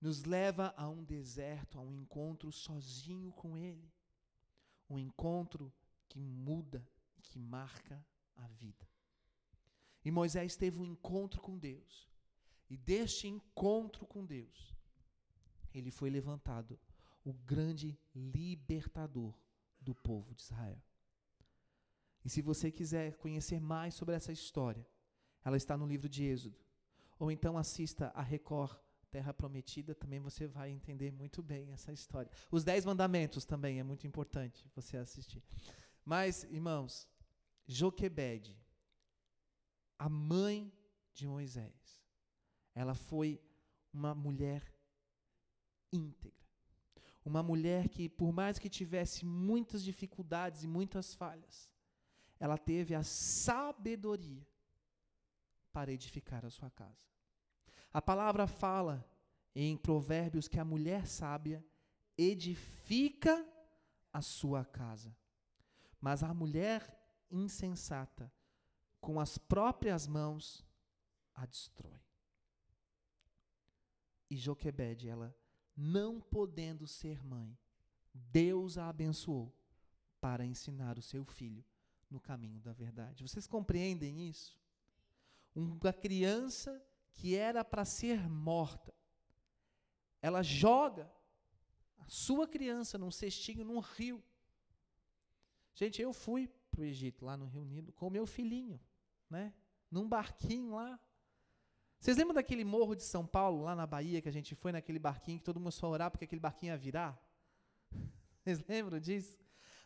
nos 0.00 0.24
leva 0.24 0.74
a 0.76 0.88
um 0.88 1.02
deserto, 1.02 1.78
a 1.78 1.80
um 1.80 1.92
encontro 1.92 2.52
sozinho 2.52 3.32
com 3.32 3.56
Ele. 3.56 3.90
Um 4.88 4.98
encontro 4.98 5.72
que 6.08 6.20
muda, 6.20 6.86
que 7.22 7.38
marca 7.38 8.04
a 8.36 8.46
vida. 8.48 8.86
E 10.04 10.10
Moisés 10.10 10.56
teve 10.56 10.78
um 10.78 10.84
encontro 10.84 11.40
com 11.40 11.58
Deus. 11.58 12.06
E 12.68 12.76
deste 12.76 13.26
encontro 13.26 14.06
com 14.06 14.24
Deus, 14.24 14.74
ele 15.72 15.90
foi 15.90 16.10
levantado 16.10 16.78
o 17.24 17.32
grande 17.32 17.98
libertador 18.14 19.34
do 19.80 19.94
povo 19.94 20.34
de 20.34 20.42
Israel. 20.42 20.80
E 22.24 22.30
se 22.30 22.40
você 22.40 22.70
quiser 22.70 23.16
conhecer 23.16 23.60
mais 23.60 23.94
sobre 23.94 24.14
essa 24.14 24.32
história, 24.32 24.86
ela 25.44 25.56
está 25.56 25.76
no 25.76 25.86
livro 25.86 26.08
de 26.08 26.24
Êxodo. 26.24 26.58
Ou 27.18 27.30
então 27.30 27.58
assista 27.58 28.08
a 28.14 28.22
Record 28.22 28.78
Terra 29.10 29.32
Prometida, 29.32 29.94
também 29.94 30.18
você 30.18 30.46
vai 30.46 30.70
entender 30.70 31.12
muito 31.12 31.42
bem 31.42 31.70
essa 31.72 31.92
história. 31.92 32.30
Os 32.50 32.64
Dez 32.64 32.84
Mandamentos 32.84 33.44
também 33.44 33.78
é 33.78 33.82
muito 33.82 34.06
importante 34.06 34.68
você 34.74 34.96
assistir. 34.96 35.42
Mas, 36.04 36.42
irmãos, 36.44 37.08
Joquebede, 37.66 38.58
a 39.98 40.08
mãe 40.08 40.72
de 41.12 41.26
Moisés, 41.28 42.02
ela 42.74 42.94
foi 42.94 43.40
uma 43.92 44.14
mulher 44.14 44.74
íntegra. 45.92 46.43
Uma 47.24 47.42
mulher 47.42 47.88
que, 47.88 48.08
por 48.08 48.32
mais 48.32 48.58
que 48.58 48.68
tivesse 48.68 49.24
muitas 49.24 49.82
dificuldades 49.82 50.62
e 50.62 50.66
muitas 50.66 51.14
falhas, 51.14 51.70
ela 52.38 52.58
teve 52.58 52.94
a 52.94 53.02
sabedoria 53.02 54.46
para 55.72 55.90
edificar 55.90 56.44
a 56.44 56.50
sua 56.50 56.70
casa. 56.70 57.06
A 57.92 58.02
palavra 58.02 58.46
fala 58.46 59.08
em 59.54 59.76
Provérbios 59.76 60.48
que 60.48 60.58
a 60.58 60.64
mulher 60.64 61.06
sábia 61.06 61.64
edifica 62.18 63.46
a 64.12 64.20
sua 64.20 64.64
casa, 64.64 65.16
mas 66.00 66.22
a 66.22 66.34
mulher 66.34 66.82
insensata, 67.30 68.30
com 69.00 69.18
as 69.18 69.38
próprias 69.38 70.06
mãos, 70.06 70.64
a 71.34 71.46
destrói. 71.46 72.00
E 74.30 74.36
Joquebede, 74.36 75.08
ela 75.08 75.34
não 75.76 76.20
podendo 76.20 76.86
ser 76.86 77.24
mãe, 77.24 77.56
Deus 78.12 78.78
a 78.78 78.88
abençoou 78.88 79.52
para 80.20 80.44
ensinar 80.44 80.98
o 80.98 81.02
seu 81.02 81.24
filho 81.24 81.64
no 82.10 82.20
caminho 82.20 82.60
da 82.60 82.72
verdade. 82.72 83.22
Vocês 83.22 83.46
compreendem 83.46 84.28
isso? 84.28 84.58
Uma 85.54 85.92
criança 85.92 86.82
que 87.12 87.34
era 87.34 87.64
para 87.64 87.84
ser 87.84 88.28
morta, 88.28 88.94
ela 90.20 90.42
joga 90.42 91.10
a 91.98 92.08
sua 92.08 92.46
criança 92.46 92.98
num 92.98 93.10
cestinho 93.10 93.64
num 93.64 93.78
rio. 93.78 94.22
Gente, 95.74 96.00
eu 96.00 96.12
fui 96.12 96.48
para 96.70 96.80
o 96.80 96.84
Egito, 96.84 97.24
lá 97.24 97.36
no 97.36 97.46
Rio 97.46 97.64
Nilo, 97.64 97.92
com 97.92 98.10
meu 98.10 98.26
filhinho, 98.26 98.80
né? 99.28 99.54
Num 99.90 100.08
barquinho 100.08 100.74
lá. 100.74 100.98
Vocês 102.04 102.18
lembram 102.18 102.34
daquele 102.34 102.64
morro 102.64 102.94
de 102.94 103.02
São 103.02 103.26
Paulo, 103.26 103.62
lá 103.62 103.74
na 103.74 103.86
Bahia, 103.86 104.20
que 104.20 104.28
a 104.28 104.32
gente 104.32 104.54
foi 104.54 104.70
naquele 104.70 104.98
barquinho, 104.98 105.38
que 105.38 105.44
todo 105.44 105.58
mundo 105.58 105.72
só 105.72 105.88
orar 105.88 106.10
porque 106.10 106.26
aquele 106.26 106.38
barquinho 106.38 106.72
ia 106.72 106.76
virar? 106.76 107.18
Vocês 108.44 108.62
lembram 108.68 109.00
disso? 109.00 109.38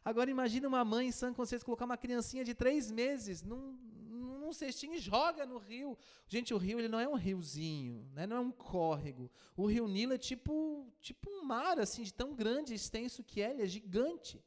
Agora 0.04 0.28
imagine 0.28 0.66
uma 0.66 0.84
mãe 0.84 1.12
sã 1.12 1.32
consciência 1.32 1.64
colocar 1.64 1.84
uma 1.84 1.96
criancinha 1.96 2.44
de 2.44 2.54
três 2.54 2.90
meses 2.90 3.44
num, 3.44 3.70
num 4.08 4.52
cestinho 4.52 4.94
e 4.94 4.98
joga 4.98 5.46
no 5.46 5.58
rio. 5.58 5.96
Gente, 6.26 6.52
o 6.52 6.58
rio 6.58 6.80
ele 6.80 6.88
não 6.88 6.98
é 6.98 7.06
um 7.06 7.14
riozinho, 7.14 8.04
né? 8.12 8.26
não 8.26 8.36
é 8.36 8.40
um 8.40 8.50
córrego. 8.50 9.30
O 9.56 9.66
rio 9.66 9.86
Nilo 9.86 10.14
é 10.14 10.18
tipo, 10.18 10.92
tipo 11.00 11.30
um 11.30 11.44
mar, 11.44 11.78
assim, 11.78 12.02
de 12.02 12.12
tão 12.12 12.34
grande 12.34 12.72
e 12.72 12.74
extenso 12.74 13.22
que 13.22 13.40
é, 13.40 13.52
ele 13.52 13.62
é 13.62 13.66
gigante. 13.68 14.42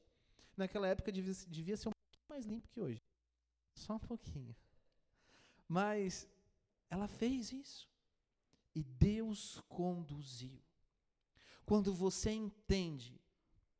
Naquela 0.57 0.89
época 0.89 1.09
devia, 1.09 1.33
devia 1.47 1.77
ser 1.77 1.87
um 1.87 1.93
pouquinho 1.93 2.25
mais 2.27 2.45
limpo 2.45 2.67
que 2.67 2.81
hoje. 2.81 3.01
Só 3.75 3.95
um 3.95 3.99
pouquinho. 3.99 4.53
Mas 5.69 6.27
ela 6.91 7.07
fez 7.07 7.51
isso. 7.51 7.89
E 8.75 8.83
Deus 8.83 9.61
conduziu. 9.67 10.61
Quando 11.65 11.93
você 11.93 12.31
entende, 12.31 13.19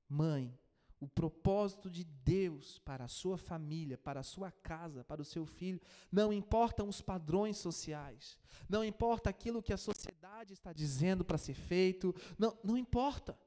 mãe, 0.08 0.58
o 1.00 1.08
propósito 1.08 1.89
de 1.89 2.04
Deus 2.04 2.80
para 2.80 3.06
a 3.06 3.10
sua 3.10 3.38
família, 3.38 3.97
para 3.97 4.21
a 4.21 4.24
sua 4.24 4.52
casa, 4.52 5.04
para 5.04 5.21
o 5.21 5.26
seu 5.26 5.45
filho, 5.45 5.82
não 6.12 6.32
importam 6.32 6.88
os 6.88 7.02
padrões 7.02 7.58
sociais, 7.58 8.38
não 8.69 8.84
importa 8.84 9.30
aquilo 9.30 9.63
que 9.63 9.74
a 9.74 9.78
sociedade 9.78 10.54
está 10.54 10.71
dizendo 10.71 11.26
para 11.26 11.38
ser 11.38 11.56
feito, 11.56 12.15
não, 12.38 12.58
não 12.63 12.78
importa. 12.78 13.38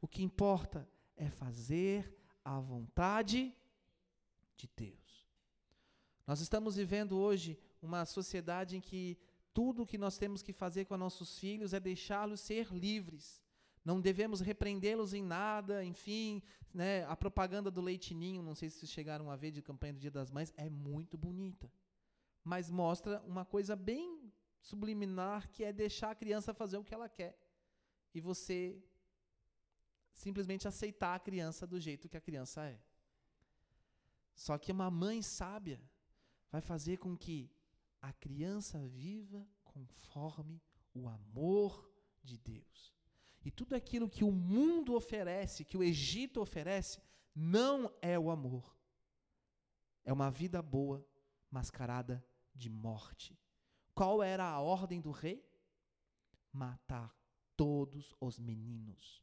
O 0.00 0.08
que 0.08 0.22
importa 0.22 0.88
é 1.16 1.30
fazer 1.30 2.14
a 2.44 2.58
vontade 2.60 3.54
de 4.56 4.68
Deus. 4.76 5.26
Nós 6.26 6.40
estamos 6.40 6.76
vivendo 6.76 7.16
hoje 7.16 7.58
uma 7.80 8.04
sociedade 8.04 8.76
em 8.76 8.80
que 8.80 9.18
tudo 9.52 9.82
o 9.82 9.86
que 9.86 9.98
nós 9.98 10.18
temos 10.18 10.42
que 10.42 10.52
fazer 10.52 10.84
com 10.84 10.96
nossos 10.96 11.38
filhos 11.38 11.72
é 11.72 11.80
deixá-los 11.80 12.40
ser 12.40 12.68
livres. 12.72 13.42
Não 13.84 14.00
devemos 14.00 14.40
repreendê-los 14.40 15.14
em 15.14 15.22
nada, 15.22 15.84
enfim, 15.84 16.42
né, 16.74 17.04
a 17.06 17.16
propaganda 17.16 17.70
do 17.70 17.80
leitinho, 17.80 18.42
não 18.42 18.54
sei 18.54 18.68
se 18.68 18.86
chegaram 18.86 19.30
a 19.30 19.36
ver 19.36 19.50
de 19.50 19.62
campanha 19.62 19.94
do 19.94 20.00
Dia 20.00 20.10
das 20.10 20.30
Mães, 20.30 20.52
é 20.56 20.68
muito 20.68 21.16
bonita. 21.16 21.72
Mas 22.44 22.70
mostra 22.70 23.22
uma 23.26 23.44
coisa 23.44 23.74
bem 23.74 24.32
subliminar, 24.60 25.48
que 25.48 25.64
é 25.64 25.72
deixar 25.72 26.10
a 26.10 26.14
criança 26.14 26.52
fazer 26.52 26.76
o 26.76 26.84
que 26.84 26.94
ela 26.94 27.08
quer. 27.08 27.38
E 28.14 28.20
você 28.20 28.82
simplesmente 30.12 30.66
aceitar 30.66 31.14
a 31.14 31.18
criança 31.18 31.66
do 31.66 31.80
jeito 31.80 32.08
que 32.08 32.16
a 32.16 32.20
criança 32.20 32.64
é. 32.66 32.78
Só 34.34 34.58
que 34.58 34.72
uma 34.72 34.90
mãe 34.90 35.22
sábia 35.22 35.80
vai 36.50 36.60
fazer 36.60 36.98
com 36.98 37.16
que 37.16 37.50
a 38.00 38.12
criança 38.12 38.78
viva 38.86 39.46
conforme 39.64 40.62
o 40.94 41.08
amor 41.08 41.90
de 42.22 42.38
Deus. 42.38 42.94
E 43.44 43.50
tudo 43.50 43.74
aquilo 43.74 44.08
que 44.08 44.24
o 44.24 44.32
mundo 44.32 44.94
oferece, 44.94 45.64
que 45.64 45.76
o 45.76 45.82
Egito 45.82 46.40
oferece, 46.40 47.00
não 47.34 47.92
é 48.02 48.18
o 48.18 48.30
amor. 48.30 48.76
É 50.04 50.12
uma 50.12 50.30
vida 50.30 50.60
boa 50.60 51.06
mascarada 51.50 52.24
de 52.54 52.68
morte. 52.68 53.38
Qual 53.94 54.22
era 54.22 54.44
a 54.44 54.60
ordem 54.60 55.00
do 55.00 55.10
rei? 55.10 55.44
Matar 56.52 57.14
todos 57.56 58.14
os 58.20 58.38
meninos. 58.38 59.22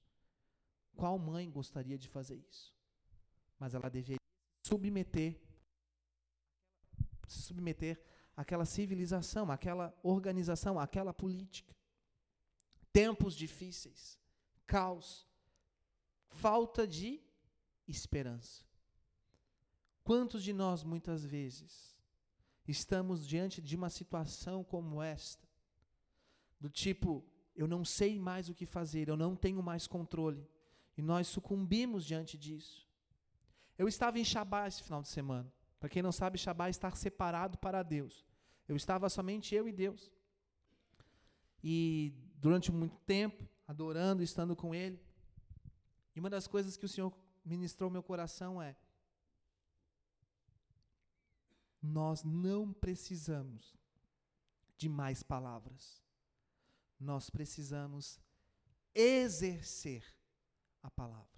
Qual 0.95 1.17
mãe 1.19 1.49
gostaria 1.49 1.97
de 1.97 2.07
fazer 2.07 2.35
isso? 2.35 2.73
Mas 3.59 3.73
ela 3.73 3.89
deveria 3.89 4.19
submeter 4.65 5.41
se 7.27 7.41
submeter 7.41 8.01
àquela 8.35 8.65
civilização, 8.65 9.51
àquela 9.51 9.97
organização, 10.03 10.79
àquela 10.79 11.13
política. 11.13 11.75
Tempos 12.91 13.35
difíceis, 13.35 14.19
caos, 14.65 15.27
falta 16.27 16.87
de 16.87 17.21
esperança. 17.87 18.63
Quantos 20.03 20.43
de 20.43 20.53
nós, 20.53 20.83
muitas 20.83 21.25
vezes, 21.25 21.97
estamos 22.67 23.27
diante 23.27 23.61
de 23.61 23.75
uma 23.75 23.89
situação 23.89 24.63
como 24.63 25.01
esta? 25.01 25.47
Do 26.59 26.69
tipo, 26.69 27.25
eu 27.55 27.67
não 27.67 27.83
sei 27.85 28.19
mais 28.19 28.49
o 28.49 28.53
que 28.53 28.65
fazer, 28.65 29.07
eu 29.07 29.17
não 29.17 29.35
tenho 29.35 29.63
mais 29.63 29.87
controle. 29.87 30.47
E 30.97 31.01
nós 31.01 31.27
sucumbimos 31.27 32.05
diante 32.05 32.37
disso. 32.37 32.87
Eu 33.77 33.87
estava 33.87 34.19
em 34.19 34.23
Shabá 34.23 34.67
esse 34.67 34.81
final 34.83 35.01
de 35.01 35.09
semana. 35.09 35.51
Para 35.79 35.89
quem 35.89 36.01
não 36.01 36.11
sabe, 36.11 36.37
Shabá 36.37 36.67
é 36.67 36.69
estar 36.69 36.95
separado 36.95 37.57
para 37.57 37.83
Deus. 37.83 38.24
Eu 38.67 38.75
estava 38.75 39.09
somente 39.09 39.53
eu 39.53 39.67
e 39.67 39.71
Deus. 39.71 40.11
E 41.63 42.13
durante 42.37 42.71
muito 42.71 42.97
tempo, 43.01 43.47
adorando, 43.67 44.23
estando 44.23 44.55
com 44.55 44.73
Ele. 44.73 44.99
E 46.15 46.19
uma 46.19 46.29
das 46.29 46.47
coisas 46.47 46.77
que 46.77 46.85
o 46.85 46.89
Senhor 46.89 47.13
ministrou 47.43 47.89
meu 47.89 48.03
coração 48.03 48.61
é: 48.61 48.75
nós 51.81 52.23
não 52.23 52.73
precisamos 52.73 53.75
de 54.77 54.89
mais 54.89 55.21
palavras. 55.21 56.03
Nós 56.99 57.29
precisamos 57.29 58.19
exercer 58.93 60.03
a 60.81 60.89
palavra. 60.89 61.35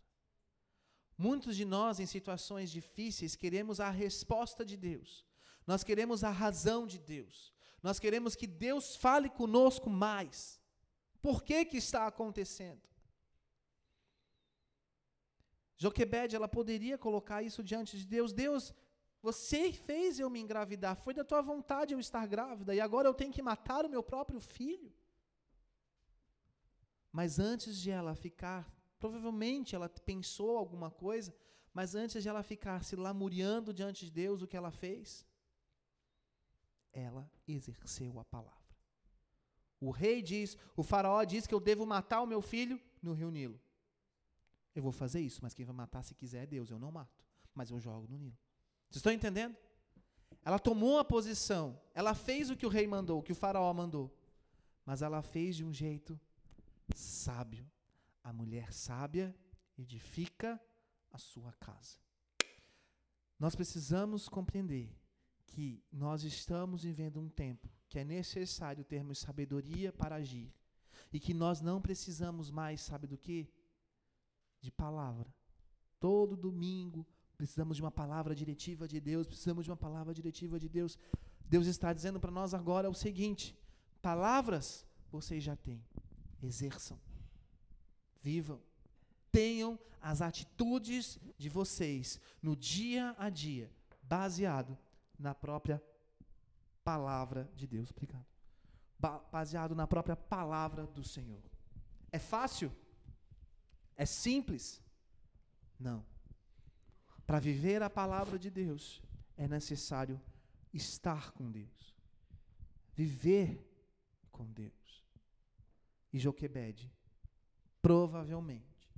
Muitos 1.17 1.55
de 1.55 1.65
nós, 1.65 1.99
em 1.99 2.05
situações 2.05 2.69
difíceis, 2.69 3.35
queremos 3.35 3.79
a 3.79 3.89
resposta 3.89 4.63
de 4.63 4.77
Deus. 4.77 5.26
Nós 5.67 5.83
queremos 5.83 6.23
a 6.23 6.31
razão 6.31 6.87
de 6.87 6.97
Deus. 6.97 7.53
Nós 7.83 7.99
queremos 7.99 8.35
que 8.35 8.47
Deus 8.47 8.95
fale 8.95 9.29
conosco 9.29 9.89
mais. 9.89 10.59
Por 11.21 11.43
que 11.43 11.65
que 11.65 11.77
está 11.77 12.07
acontecendo? 12.07 12.81
Joquebede, 15.75 16.35
ela 16.35 16.47
poderia 16.47 16.97
colocar 16.97 17.43
isso 17.43 17.61
diante 17.63 17.97
de 17.97 18.05
Deus. 18.07 18.33
Deus, 18.33 18.73
você 19.21 19.71
fez 19.73 20.19
eu 20.19 20.29
me 20.29 20.39
engravidar, 20.39 20.95
foi 20.95 21.13
da 21.13 21.23
tua 21.23 21.41
vontade 21.41 21.93
eu 21.93 21.99
estar 21.99 22.25
grávida, 22.25 22.73
e 22.73 22.79
agora 22.79 23.07
eu 23.07 23.13
tenho 23.13 23.31
que 23.31 23.41
matar 23.41 23.85
o 23.85 23.89
meu 23.89 24.01
próprio 24.01 24.39
filho. 24.39 24.91
Mas 27.11 27.39
antes 27.39 27.77
de 27.77 27.91
ela 27.91 28.15
ficar, 28.15 28.71
provavelmente 28.97 29.75
ela 29.75 29.89
pensou 29.89 30.57
alguma 30.57 30.89
coisa, 30.89 31.35
mas 31.73 31.93
antes 31.93 32.23
de 32.23 32.29
ela 32.29 32.41
ficar 32.41 32.83
se 32.83 32.95
lamuriando 32.95 33.73
diante 33.73 34.05
de 34.05 34.11
Deus, 34.11 34.41
o 34.41 34.47
que 34.47 34.57
ela 34.57 34.71
fez? 34.71 35.25
Ela 36.97 37.29
exerceu 37.47 38.19
a 38.19 38.25
palavra. 38.25 38.75
O 39.79 39.91
rei 39.91 40.23
diz, 40.23 40.57
o 40.75 40.81
faraó 40.81 41.23
diz 41.23 41.45
que 41.45 41.53
eu 41.53 41.59
devo 41.59 41.85
matar 41.85 42.23
o 42.23 42.25
meu 42.25 42.41
filho 42.41 42.81
no 43.03 43.13
rio 43.13 43.29
Nilo. 43.29 43.61
Eu 44.73 44.81
vou 44.81 44.91
fazer 44.91 45.21
isso, 45.21 45.39
mas 45.43 45.53
quem 45.53 45.63
vai 45.63 45.75
matar 45.75 46.01
se 46.01 46.15
quiser 46.15 46.43
é 46.43 46.47
Deus, 46.47 46.71
eu 46.71 46.79
não 46.79 46.91
mato, 46.91 47.23
mas 47.53 47.69
eu 47.69 47.79
jogo 47.79 48.07
no 48.07 48.17
Nilo. 48.17 48.35
Vocês 48.89 48.95
estão 48.97 49.11
entendendo? 49.11 49.55
Ela 50.43 50.57
tomou 50.57 50.93
uma 50.95 51.05
posição, 51.05 51.79
ela 51.93 52.15
fez 52.15 52.49
o 52.49 52.57
que 52.57 52.65
o 52.65 52.69
rei 52.69 52.87
mandou, 52.87 53.19
o 53.19 53.23
que 53.23 53.31
o 53.31 53.35
faraó 53.35 53.71
mandou, 53.71 54.11
mas 54.83 55.03
ela 55.03 55.21
fez 55.21 55.55
de 55.55 55.63
um 55.63 55.71
jeito 55.71 56.19
sábio. 56.95 57.69
A 58.23 58.33
mulher 58.33 58.73
sábia 58.73 59.35
edifica 59.77 60.59
a 61.11 61.19
sua 61.19 61.53
casa. 61.53 61.99
Nós 63.37 63.55
precisamos 63.55 64.27
compreender 64.27 64.91
que 65.47 65.83
nós 65.91 66.23
estamos 66.23 66.83
vivendo 66.83 67.19
um 67.19 67.29
tempo 67.29 67.67
que 67.89 67.97
é 67.99 68.03
necessário 68.03 68.83
termos 68.83 69.17
sabedoria 69.17 69.91
para 69.91 70.15
agir 70.15 70.53
e 71.11 71.19
que 71.19 71.33
nós 71.33 71.61
não 71.61 71.81
precisamos 71.81 72.51
mais, 72.51 72.81
sabe 72.81 73.07
do 73.07 73.17
que? 73.17 73.49
De 74.61 74.71
palavra. 74.71 75.33
Todo 75.99 76.37
domingo 76.37 77.07
precisamos 77.35 77.77
de 77.77 77.83
uma 77.83 77.91
palavra 77.91 78.35
diretiva 78.35 78.87
de 78.87 78.99
Deus, 78.99 79.25
precisamos 79.25 79.63
de 79.65 79.71
uma 79.71 79.77
palavra 79.77 80.13
diretiva 80.13 80.59
de 80.59 80.69
Deus. 80.69 80.99
Deus 81.45 81.65
está 81.65 81.93
dizendo 81.93 82.19
para 82.19 82.31
nós 82.31 82.53
agora 82.53 82.89
o 82.89 82.93
seguinte: 82.93 83.57
palavras 84.01 84.85
vocês 85.09 85.43
já 85.43 85.55
têm, 85.55 85.81
exerçam 86.43 86.99
vivam, 88.21 88.61
tenham 89.31 89.79
as 90.01 90.21
atitudes 90.21 91.17
de 91.37 91.47
vocês 91.47 92.19
no 92.41 92.57
dia 92.57 93.15
a 93.17 93.29
dia, 93.29 93.71
baseado 94.03 94.77
na 95.17 95.33
própria 95.33 95.81
palavra 96.83 97.49
de 97.55 97.67
Deus. 97.67 97.91
Obrigado. 97.91 98.25
Ba 98.99 99.19
baseado 99.31 99.75
na 99.75 99.85
própria 99.85 100.15
palavra 100.15 100.87
do 100.87 101.03
Senhor. 101.03 101.43
É 102.11 102.19
fácil? 102.19 102.71
É 103.95 104.05
simples? 104.05 104.81
Não. 105.79 106.05
Para 107.25 107.39
viver 107.39 107.83
a 107.83 107.89
palavra 107.89 108.39
de 108.39 108.49
Deus, 108.49 109.01
é 109.35 109.47
necessário 109.47 110.21
estar 110.73 111.31
com 111.31 111.51
Deus. 111.51 111.95
Viver 112.93 113.63
com 114.31 114.45
Deus. 114.51 115.05
E 116.13 116.17
Joquebede 116.17 116.91
provavelmente 117.81 118.89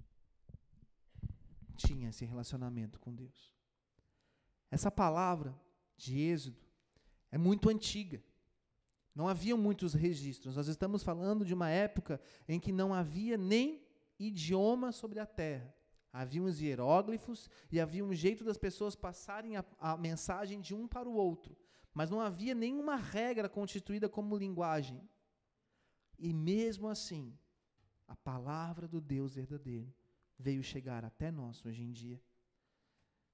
tinha 1.75 2.10
esse 2.10 2.25
relacionamento 2.25 2.99
com 2.99 3.13
Deus. 3.13 3.53
Essa 4.69 4.91
palavra 4.91 5.60
de 5.99 6.17
Êxodo 6.17 6.57
é 7.29 7.38
muito 7.38 7.69
antiga. 7.69 8.23
Não 9.13 9.27
havia 9.27 9.55
muitos 9.57 9.93
registros. 9.93 10.55
Nós 10.55 10.67
estamos 10.67 11.03
falando 11.03 11.43
de 11.43 11.53
uma 11.53 11.69
época 11.69 12.21
em 12.47 12.59
que 12.59 12.71
não 12.71 12.93
havia 12.93 13.38
nem 13.38 13.85
idioma 14.17 14.91
sobre 14.91 15.19
a 15.19 15.25
terra. 15.25 15.75
Havia 16.12 16.41
uns 16.41 16.59
hieróglifos 16.59 17.49
e 17.71 17.79
havia 17.79 18.03
um 18.03 18.13
jeito 18.13 18.43
das 18.43 18.57
pessoas 18.57 18.95
passarem 18.95 19.57
a, 19.57 19.65
a 19.77 19.97
mensagem 19.97 20.59
de 20.62 20.73
um 20.73 20.88
para 20.88 21.07
o 21.07 21.13
outro. 21.13 21.55
Mas 21.93 22.09
não 22.09 22.21
havia 22.21 22.55
nenhuma 22.55 22.95
regra 22.95 23.49
constituída 23.49 24.07
como 24.07 24.38
linguagem. 24.38 25.01
E 26.17 26.33
mesmo 26.33 26.88
assim, 26.88 27.38
a 28.07 28.15
palavra 28.15 28.88
do 28.88 29.01
Deus 29.01 29.35
verdadeiro 29.35 29.93
veio 30.38 30.63
chegar 30.63 31.03
até 31.03 31.29
nós 31.29 31.63
hoje 31.65 31.83
em 31.83 31.91
dia. 31.91 32.21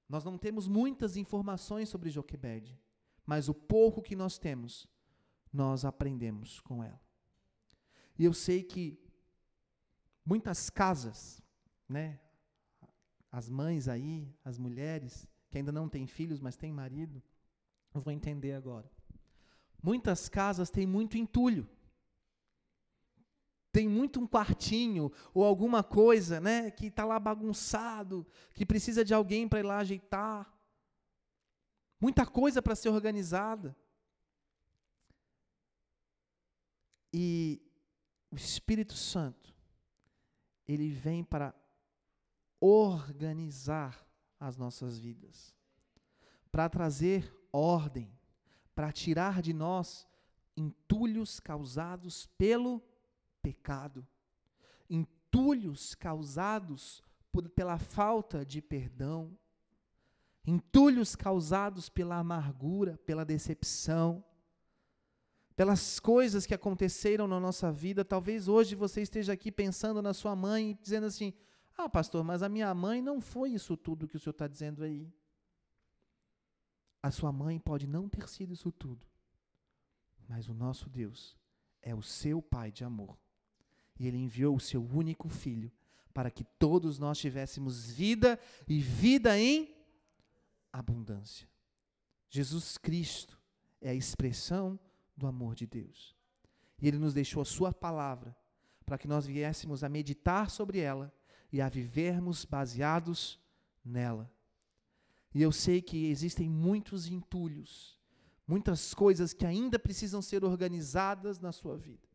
Nós 0.08 0.24
não 0.24 0.38
temos 0.38 0.68
muitas 0.68 1.16
informações 1.16 1.88
sobre 1.88 2.10
Joquebede, 2.10 2.78
mas 3.24 3.48
o 3.48 3.54
pouco 3.54 4.00
que 4.00 4.14
nós 4.14 4.38
temos, 4.38 4.88
nós 5.52 5.84
aprendemos 5.84 6.60
com 6.60 6.82
ela. 6.82 7.00
E 8.18 8.24
eu 8.24 8.32
sei 8.32 8.62
que 8.62 8.98
muitas 10.24 10.70
casas, 10.70 11.42
né, 11.88 12.20
as 13.30 13.50
mães 13.50 13.88
aí, 13.88 14.32
as 14.44 14.58
mulheres 14.58 15.26
que 15.50 15.58
ainda 15.58 15.72
não 15.72 15.88
têm 15.88 16.06
filhos, 16.06 16.40
mas 16.40 16.56
têm 16.56 16.72
marido, 16.72 17.22
vão 17.92 18.12
entender 18.12 18.52
agora. 18.52 18.90
Muitas 19.82 20.28
casas 20.28 20.70
têm 20.70 20.86
muito 20.86 21.18
entulho 21.18 21.68
tem 23.76 23.86
muito 23.86 24.18
um 24.18 24.26
quartinho 24.26 25.12
ou 25.34 25.44
alguma 25.44 25.84
coisa, 25.84 26.40
né, 26.40 26.70
que 26.70 26.86
está 26.86 27.04
lá 27.04 27.20
bagunçado, 27.20 28.26
que 28.54 28.64
precisa 28.64 29.04
de 29.04 29.12
alguém 29.12 29.46
para 29.46 29.58
ir 29.58 29.64
lá 29.64 29.76
ajeitar. 29.76 30.50
Muita 32.00 32.24
coisa 32.24 32.62
para 32.62 32.74
ser 32.74 32.88
organizada. 32.88 33.76
E 37.12 37.60
o 38.30 38.36
Espírito 38.36 38.94
Santo, 38.94 39.54
ele 40.66 40.88
vem 40.88 41.22
para 41.22 41.54
organizar 42.58 44.08
as 44.40 44.56
nossas 44.56 44.98
vidas, 44.98 45.54
para 46.50 46.66
trazer 46.70 47.30
ordem, 47.52 48.10
para 48.74 48.90
tirar 48.90 49.42
de 49.42 49.52
nós 49.52 50.08
entulhos 50.56 51.38
causados 51.38 52.26
pelo 52.38 52.82
pecado, 53.46 54.04
entulhos 54.90 55.94
causados 55.94 57.00
por, 57.30 57.48
pela 57.48 57.78
falta 57.78 58.44
de 58.44 58.60
perdão, 58.60 59.38
entulhos 60.44 61.14
causados 61.14 61.88
pela 61.88 62.16
amargura, 62.16 62.98
pela 63.06 63.24
decepção, 63.24 64.24
pelas 65.54 66.00
coisas 66.00 66.44
que 66.44 66.54
aconteceram 66.54 67.28
na 67.28 67.38
nossa 67.38 67.70
vida. 67.70 68.04
Talvez 68.04 68.48
hoje 68.48 68.74
você 68.74 69.02
esteja 69.02 69.32
aqui 69.32 69.52
pensando 69.52 70.02
na 70.02 70.12
sua 70.12 70.34
mãe 70.34 70.70
e 70.70 70.74
dizendo 70.74 71.06
assim: 71.06 71.32
Ah, 71.78 71.88
pastor, 71.88 72.24
mas 72.24 72.42
a 72.42 72.48
minha 72.48 72.74
mãe 72.74 73.00
não 73.00 73.20
foi 73.20 73.50
isso 73.50 73.76
tudo 73.76 74.08
que 74.08 74.16
o 74.16 74.18
senhor 74.18 74.32
está 74.32 74.48
dizendo 74.48 74.82
aí. 74.82 75.08
A 77.00 77.12
sua 77.12 77.30
mãe 77.30 77.60
pode 77.60 77.86
não 77.86 78.08
ter 78.08 78.28
sido 78.28 78.52
isso 78.52 78.72
tudo, 78.72 79.06
mas 80.28 80.48
o 80.48 80.54
nosso 80.54 80.90
Deus 80.90 81.36
é 81.80 81.94
o 81.94 82.02
seu 82.02 82.42
Pai 82.42 82.72
de 82.72 82.82
amor. 82.82 83.16
E 83.98 84.06
ele 84.06 84.18
enviou 84.18 84.56
o 84.56 84.60
seu 84.60 84.84
único 84.84 85.28
filho 85.28 85.72
para 86.12 86.30
que 86.30 86.44
todos 86.44 86.98
nós 86.98 87.18
tivéssemos 87.18 87.90
vida 87.90 88.38
e 88.66 88.80
vida 88.80 89.38
em 89.38 89.74
abundância. 90.72 91.48
Jesus 92.28 92.76
Cristo 92.78 93.40
é 93.80 93.90
a 93.90 93.94
expressão 93.94 94.78
do 95.16 95.26
amor 95.26 95.54
de 95.54 95.66
Deus. 95.66 96.14
E 96.80 96.88
ele 96.88 96.98
nos 96.98 97.14
deixou 97.14 97.40
a 97.42 97.46
sua 97.46 97.72
palavra 97.72 98.36
para 98.84 98.98
que 98.98 99.08
nós 99.08 99.26
viéssemos 99.26 99.82
a 99.82 99.88
meditar 99.88 100.50
sobre 100.50 100.78
ela 100.78 101.12
e 101.52 101.60
a 101.60 101.68
vivermos 101.68 102.44
baseados 102.44 103.40
nela. 103.84 104.30
E 105.34 105.42
eu 105.42 105.52
sei 105.52 105.82
que 105.82 106.06
existem 106.06 106.48
muitos 106.48 107.08
entulhos, 107.08 107.98
muitas 108.46 108.94
coisas 108.94 109.32
que 109.32 109.44
ainda 109.44 109.78
precisam 109.78 110.22
ser 110.22 110.44
organizadas 110.44 111.40
na 111.40 111.52
sua 111.52 111.76
vida. 111.76 112.05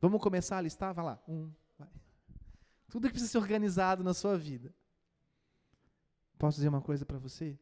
Vamos 0.00 0.20
começar 0.20 0.58
a 0.58 0.60
listar? 0.60 0.94
Vai 0.94 1.04
lá. 1.04 1.22
Um. 1.26 1.50
Vai. 1.78 1.88
Tudo 2.88 3.06
que 3.06 3.12
precisa 3.12 3.32
ser 3.32 3.38
organizado 3.38 4.02
na 4.02 4.14
sua 4.14 4.36
vida. 4.38 4.74
Posso 6.38 6.56
dizer 6.56 6.68
uma 6.68 6.80
coisa 6.80 7.04
para 7.04 7.18
você? 7.18 7.58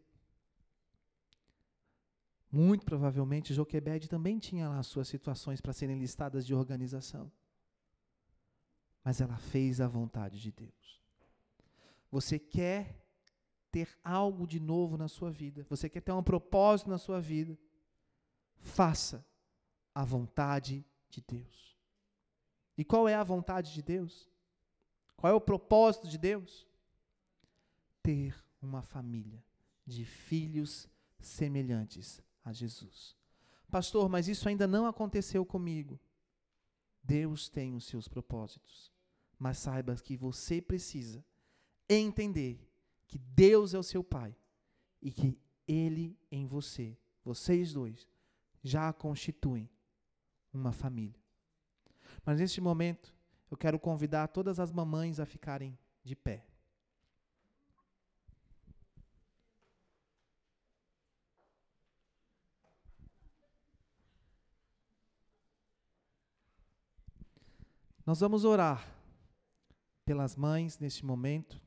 Muito 2.51 2.85
provavelmente 2.85 3.53
Joquebed 3.53 4.09
também 4.09 4.38
tinha 4.38 4.68
lá 4.68 4.83
suas 4.83 5.09
situações 5.09 5.61
para 5.61 5.72
serem 5.72 5.99
listadas 5.99 6.46
de 6.46 6.55
organização. 6.55 7.31
Mas 9.03 9.20
ela 9.20 9.37
fez 9.37 9.81
a 9.81 9.88
vontade 9.88 10.40
de 10.40 10.53
Deus. 10.53 11.01
Você 12.11 12.38
quer 12.38 13.05
ter 13.70 13.88
algo 14.03 14.46
de 14.46 14.61
novo 14.61 14.96
na 14.96 15.09
sua 15.09 15.31
vida, 15.31 15.66
você 15.68 15.88
quer 15.88 16.01
ter 16.01 16.12
um 16.12 16.22
propósito 16.22 16.88
na 16.88 16.99
sua 16.99 17.20
vida, 17.20 17.59
faça 18.57 19.27
a 19.94 20.05
vontade 20.05 20.85
de 21.11 21.20
Deus. 21.20 21.76
E 22.77 22.85
qual 22.85 23.09
é 23.09 23.15
a 23.15 23.25
vontade 23.25 23.73
de 23.73 23.83
Deus? 23.83 24.29
Qual 25.17 25.33
é 25.33 25.35
o 25.35 25.41
propósito 25.41 26.07
de 26.07 26.19
Deus? 26.19 26.67
Ter 28.03 28.37
uma 28.61 28.83
família 28.83 29.43
de 29.87 30.05
filhos 30.05 30.89
semelhantes 31.19 32.23
a 32.45 32.53
Jesus. 32.53 33.17
Pastor, 33.71 34.09
mas 34.09 34.29
isso 34.29 34.49
ainda 34.49 34.67
não 34.67 34.87
aconteceu 34.87 35.45
comigo. 35.45 35.99
Deus 37.03 37.49
tem 37.49 37.75
os 37.75 37.85
seus 37.87 38.09
propósitos. 38.09 38.93
Mas 39.39 39.59
saiba 39.59 39.95
que 39.97 40.17
você 40.17 40.61
precisa 40.61 41.25
entender 41.89 42.59
que 43.07 43.19
Deus 43.19 43.75
é 43.75 43.79
o 43.79 43.83
seu 43.83 44.03
Pai 44.03 44.37
e 45.01 45.11
que 45.11 45.39
Ele 45.67 46.19
em 46.31 46.47
você, 46.47 46.97
vocês 47.25 47.73
dois, 47.73 48.09
já 48.62 48.93
constituem 48.93 49.69
uma 50.53 50.73
família. 50.73 51.26
Mas 52.25 52.38
neste 52.38 52.61
momento, 52.61 53.14
eu 53.51 53.57
quero 53.57 53.79
convidar 53.79 54.29
todas 54.29 54.59
as 54.59 54.73
mamães 54.73 55.21
a 55.21 55.27
ficarem 55.27 55.79
de 56.03 56.14
pé. 56.16 56.45
Nós 68.07 68.21
vamos 68.21 68.45
orar 68.45 68.87
pelas 70.05 70.37
mães 70.37 70.79
neste 70.79 71.05
momento. 71.05 71.61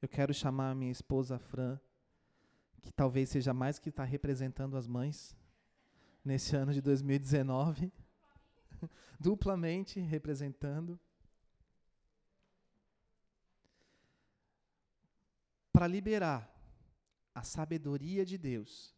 Eu 0.00 0.08
quero 0.08 0.32
chamar 0.32 0.70
a 0.70 0.74
minha 0.74 0.92
esposa 0.92 1.36
Fran, 1.36 1.80
que 2.80 2.92
talvez 2.92 3.28
seja 3.28 3.52
mais 3.52 3.80
que 3.80 3.88
está 3.88 4.04
representando 4.04 4.76
as 4.76 4.86
mães 4.86 5.36
nesse 6.24 6.54
ano 6.54 6.72
de 6.72 6.80
2019, 6.80 7.92
duplamente 9.18 10.00
representando. 10.00 10.98
Para 15.72 15.86
liberar 15.86 16.50
a 17.34 17.42
sabedoria 17.42 18.24
de 18.24 18.36
Deus 18.36 18.94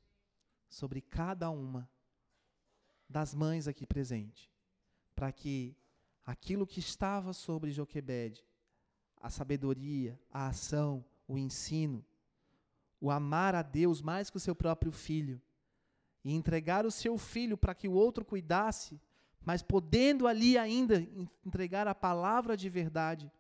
sobre 0.68 1.00
cada 1.00 1.50
uma 1.50 1.88
das 3.08 3.34
mães 3.34 3.68
aqui 3.68 3.86
presentes, 3.86 4.50
para 5.14 5.30
que 5.30 5.76
aquilo 6.24 6.66
que 6.66 6.80
estava 6.80 7.32
sobre 7.32 7.70
Joquebede, 7.70 8.44
a 9.20 9.28
sabedoria, 9.28 10.18
a 10.30 10.48
ação, 10.48 11.04
o 11.28 11.38
ensino, 11.38 12.04
o 13.00 13.10
amar 13.10 13.54
a 13.54 13.62
Deus 13.62 14.00
mais 14.00 14.30
que 14.30 14.36
o 14.36 14.40
seu 14.40 14.54
próprio 14.54 14.90
filho, 14.90 15.40
e 16.24 16.32
entregar 16.32 16.86
o 16.86 16.90
seu 16.90 17.18
filho 17.18 17.56
para 17.56 17.74
que 17.74 17.88
o 17.88 17.92
outro 17.92 18.24
cuidasse, 18.24 19.00
mas 19.44 19.62
podendo 19.62 20.26
ali 20.26 20.57
ainda 20.57 21.07
entregar 21.44 21.88
a 21.88 21.94
palavra 21.94 22.57
de 22.57 22.68
verdade, 22.68 23.31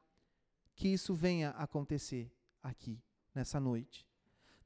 que 0.74 0.88
isso 0.88 1.14
venha 1.14 1.50
acontecer 1.50 2.32
aqui, 2.62 3.00
nessa 3.34 3.60
noite. 3.60 4.06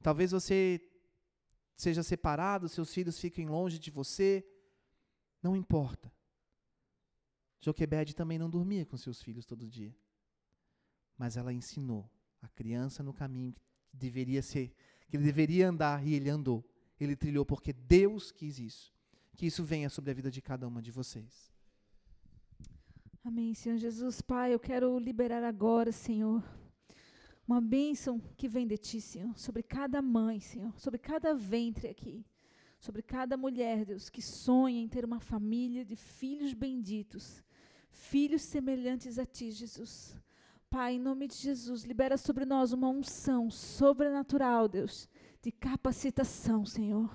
Talvez 0.01 0.31
você 0.31 0.81
seja 1.75 2.01
separado, 2.01 2.67
seus 2.67 2.93
filhos 2.93 3.19
fiquem 3.19 3.47
longe 3.47 3.77
de 3.77 3.91
você, 3.91 4.45
não 5.41 5.55
importa. 5.55 6.11
Joquebede 7.59 8.15
também 8.15 8.39
não 8.39 8.49
dormia 8.49 8.85
com 8.85 8.97
seus 8.97 9.21
filhos 9.21 9.45
todo 9.45 9.67
dia. 9.67 9.95
Mas 11.17 11.37
ela 11.37 11.53
ensinou 11.53 12.09
a 12.41 12.47
criança 12.47 13.03
no 13.03 13.13
caminho 13.13 13.53
que 13.89 13.97
deveria 13.97 14.41
ser, 14.41 14.73
que 15.07 15.17
ele 15.17 15.23
deveria 15.23 15.69
andar 15.69 16.05
e 16.05 16.13
ele 16.13 16.29
andou. 16.29 16.63
Ele 16.99 17.15
trilhou 17.15 17.45
porque 17.45 17.73
Deus 17.73 18.31
quis 18.31 18.59
isso. 18.59 18.96
Que 19.37 19.45
isso 19.45 19.63
venha 19.63 19.89
sobre 19.89 20.11
a 20.11 20.13
vida 20.13 20.29
de 20.29 20.41
cada 20.41 20.67
uma 20.67 20.81
de 20.81 20.91
vocês. 20.91 21.49
Amém, 23.23 23.53
Senhor 23.53 23.77
Jesus. 23.77 24.21
Pai, 24.21 24.53
eu 24.53 24.59
quero 24.59 24.99
liberar 24.99 25.43
agora, 25.43 25.93
Senhor, 25.93 26.43
uma 27.47 27.61
bênção 27.61 28.19
que 28.35 28.49
vem 28.49 28.67
de 28.67 28.77
Ti, 28.77 28.99
Senhor, 28.99 29.37
sobre 29.37 29.63
cada 29.63 30.01
mãe, 30.01 30.41
Senhor, 30.41 30.77
sobre 30.77 30.99
cada 30.99 31.33
ventre 31.33 31.87
aqui 31.87 32.25
sobre 32.79 33.01
cada 33.01 33.35
mulher, 33.35 33.85
Deus, 33.85 34.09
que 34.09 34.21
sonha 34.21 34.79
em 34.79 34.87
ter 34.87 35.03
uma 35.03 35.19
família 35.19 35.83
de 35.83 35.95
filhos 35.95 36.53
benditos, 36.53 37.43
filhos 37.89 38.43
semelhantes 38.43 39.17
a 39.17 39.25
Ti, 39.25 39.51
Jesus. 39.51 40.15
Pai, 40.69 40.95
em 40.95 40.99
nome 40.99 41.27
de 41.27 41.35
Jesus, 41.35 41.83
libera 41.83 42.17
sobre 42.17 42.45
nós 42.45 42.73
uma 42.73 42.89
unção 42.89 43.49
sobrenatural, 43.49 44.67
Deus, 44.67 45.09
de 45.41 45.51
capacitação, 45.51 46.65
Senhor, 46.65 47.09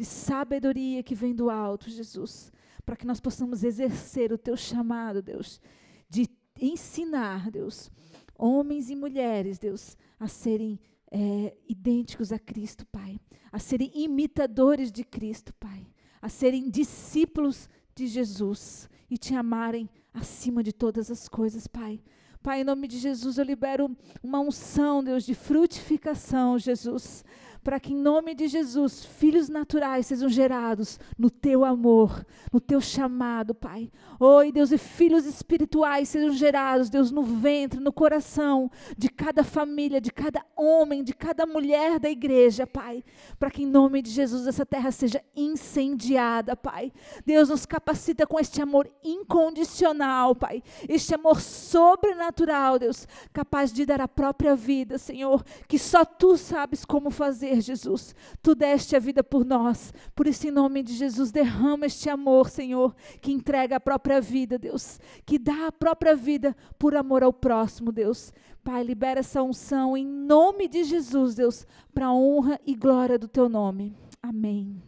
de 0.00 0.06
sabedoria 0.06 1.02
que 1.02 1.14
vem 1.14 1.34
do 1.34 1.50
alto, 1.50 1.90
Jesus, 1.90 2.50
para 2.86 2.96
que 2.96 3.06
nós 3.06 3.20
possamos 3.20 3.62
exercer 3.62 4.32
o 4.32 4.38
Teu 4.38 4.56
chamado, 4.56 5.20
Deus, 5.20 5.60
de 6.08 6.26
ensinar, 6.58 7.50
Deus, 7.50 7.90
homens 8.34 8.88
e 8.88 8.96
mulheres, 8.96 9.58
Deus, 9.58 9.98
a 10.18 10.26
serem 10.26 10.80
é, 11.10 11.54
idênticos 11.68 12.32
a 12.32 12.38
Cristo, 12.38 12.86
Pai, 12.86 13.20
a 13.52 13.58
serem 13.58 13.92
imitadores 13.94 14.90
de 14.90 15.04
Cristo, 15.04 15.52
Pai, 15.60 15.86
a 16.22 16.30
serem 16.30 16.70
discípulos 16.70 17.68
de 17.94 18.06
Jesus 18.06 18.88
e 19.10 19.18
te 19.18 19.34
amarem 19.34 19.86
acima 20.14 20.62
de 20.62 20.72
todas 20.72 21.10
as 21.10 21.28
coisas, 21.28 21.66
Pai. 21.66 22.00
Pai, 22.42 22.62
em 22.62 22.64
nome 22.64 22.88
de 22.88 22.96
Jesus, 22.96 23.36
eu 23.36 23.44
libero 23.44 23.94
uma 24.22 24.40
unção, 24.40 25.04
Deus, 25.04 25.26
de 25.26 25.34
frutificação, 25.34 26.58
Jesus 26.58 27.22
para 27.62 27.78
que, 27.78 27.92
em 27.92 27.96
nome 27.96 28.34
de 28.34 28.48
Jesus, 28.48 29.04
filhos 29.04 29.48
naturais 29.48 30.06
sejam 30.06 30.28
gerados 30.28 30.98
no 31.18 31.30
teu 31.30 31.64
amor, 31.64 32.24
no 32.52 32.58
teu 32.58 32.80
chamado, 32.80 33.54
Pai. 33.54 33.90
Oi, 34.18 34.50
Deus, 34.50 34.72
e 34.72 34.78
filhos 34.78 35.26
espirituais 35.26 36.08
sejam 36.08 36.32
gerados, 36.32 36.88
Deus, 36.88 37.10
no 37.10 37.22
ventre, 37.22 37.78
no 37.78 37.92
coração 37.92 38.70
de 38.96 39.08
cada 39.08 39.44
família, 39.44 40.00
de 40.00 40.10
cada 40.10 40.44
homem, 40.56 41.04
de 41.04 41.12
cada 41.12 41.44
mulher 41.44 41.98
da 41.98 42.08
igreja, 42.08 42.66
Pai. 42.66 43.04
Para 43.38 43.50
que, 43.50 43.62
em 43.62 43.66
nome 43.66 44.00
de 44.00 44.10
Jesus, 44.10 44.46
essa 44.46 44.64
terra 44.64 44.90
seja 44.90 45.22
incendiada, 45.36 46.56
Pai. 46.56 46.92
Deus 47.26 47.50
nos 47.50 47.66
capacita 47.66 48.26
com 48.26 48.40
este 48.40 48.62
amor 48.62 48.90
incondicional, 49.04 50.34
Pai. 50.34 50.62
Este 50.88 51.14
amor 51.14 51.40
sobrenatural, 51.40 52.78
Deus, 52.78 53.06
capaz 53.32 53.70
de 53.70 53.84
dar 53.84 54.00
a 54.00 54.08
própria 54.08 54.56
vida, 54.56 54.96
Senhor, 54.96 55.44
que 55.68 55.78
só 55.78 56.04
tu 56.04 56.36
sabes 56.38 56.84
como 56.84 57.10
fazer 57.10 57.49
Jesus. 57.58 58.14
Tu 58.42 58.54
deste 58.54 58.94
a 58.94 58.98
vida 58.98 59.24
por 59.24 59.46
nós. 59.46 59.94
Por 60.14 60.26
isso, 60.26 60.46
em 60.46 60.50
nome 60.50 60.82
de 60.82 60.92
Jesus, 60.92 61.32
derrama 61.32 61.86
este 61.86 62.10
amor, 62.10 62.50
Senhor, 62.50 62.94
que 63.22 63.32
entrega 63.32 63.76
a 63.76 63.80
própria 63.80 64.20
vida, 64.20 64.58
Deus. 64.58 65.00
Que 65.24 65.38
dá 65.38 65.68
a 65.68 65.72
própria 65.72 66.14
vida 66.14 66.54
por 66.78 66.94
amor 66.94 67.22
ao 67.22 67.32
próximo, 67.32 67.90
Deus. 67.90 68.30
Pai, 68.62 68.84
libera 68.84 69.20
essa 69.20 69.42
unção 69.42 69.96
em 69.96 70.06
nome 70.06 70.68
de 70.68 70.84
Jesus, 70.84 71.34
Deus, 71.34 71.66
para 71.94 72.06
a 72.06 72.14
honra 72.14 72.60
e 72.66 72.74
glória 72.74 73.18
do 73.18 73.26
teu 73.26 73.48
nome. 73.48 73.96
Amém. 74.22 74.82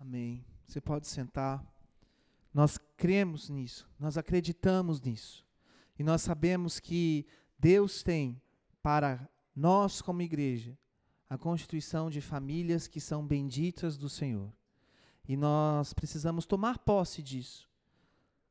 Amém. 0.00 0.44
Você 0.66 0.80
pode 0.80 1.06
sentar. 1.06 1.64
Nós 2.52 2.78
cremos 2.96 3.48
nisso, 3.48 3.88
nós 3.98 4.18
acreditamos 4.18 5.00
nisso. 5.00 5.46
E 5.98 6.02
nós 6.02 6.22
sabemos 6.22 6.80
que 6.80 7.26
Deus 7.58 8.02
tem 8.02 8.40
para 8.82 9.28
nós, 9.54 10.02
como 10.02 10.22
igreja, 10.22 10.76
a 11.32 11.38
constituição 11.38 12.10
de 12.10 12.20
famílias 12.20 12.86
que 12.86 13.00
são 13.00 13.26
benditas 13.26 13.96
do 13.96 14.06
Senhor. 14.06 14.52
E 15.26 15.34
nós 15.34 15.94
precisamos 15.94 16.44
tomar 16.44 16.80
posse 16.80 17.22
disso. 17.22 17.66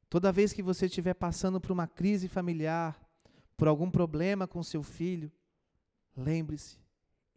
Toda 0.10 0.32
vez 0.32 0.52
que 0.52 0.64
você 0.64 0.88
estiver 0.88 1.14
passando 1.14 1.62
por 1.62 1.72
uma 1.72 1.86
crise 1.86 2.28
familiar, 2.28 3.00
por 3.56 3.68
algum 3.68 3.92
problema 3.92 4.48
com 4.48 4.64
seu 4.64 4.82
filho, 4.82 5.32
lembre-se, 6.18 6.80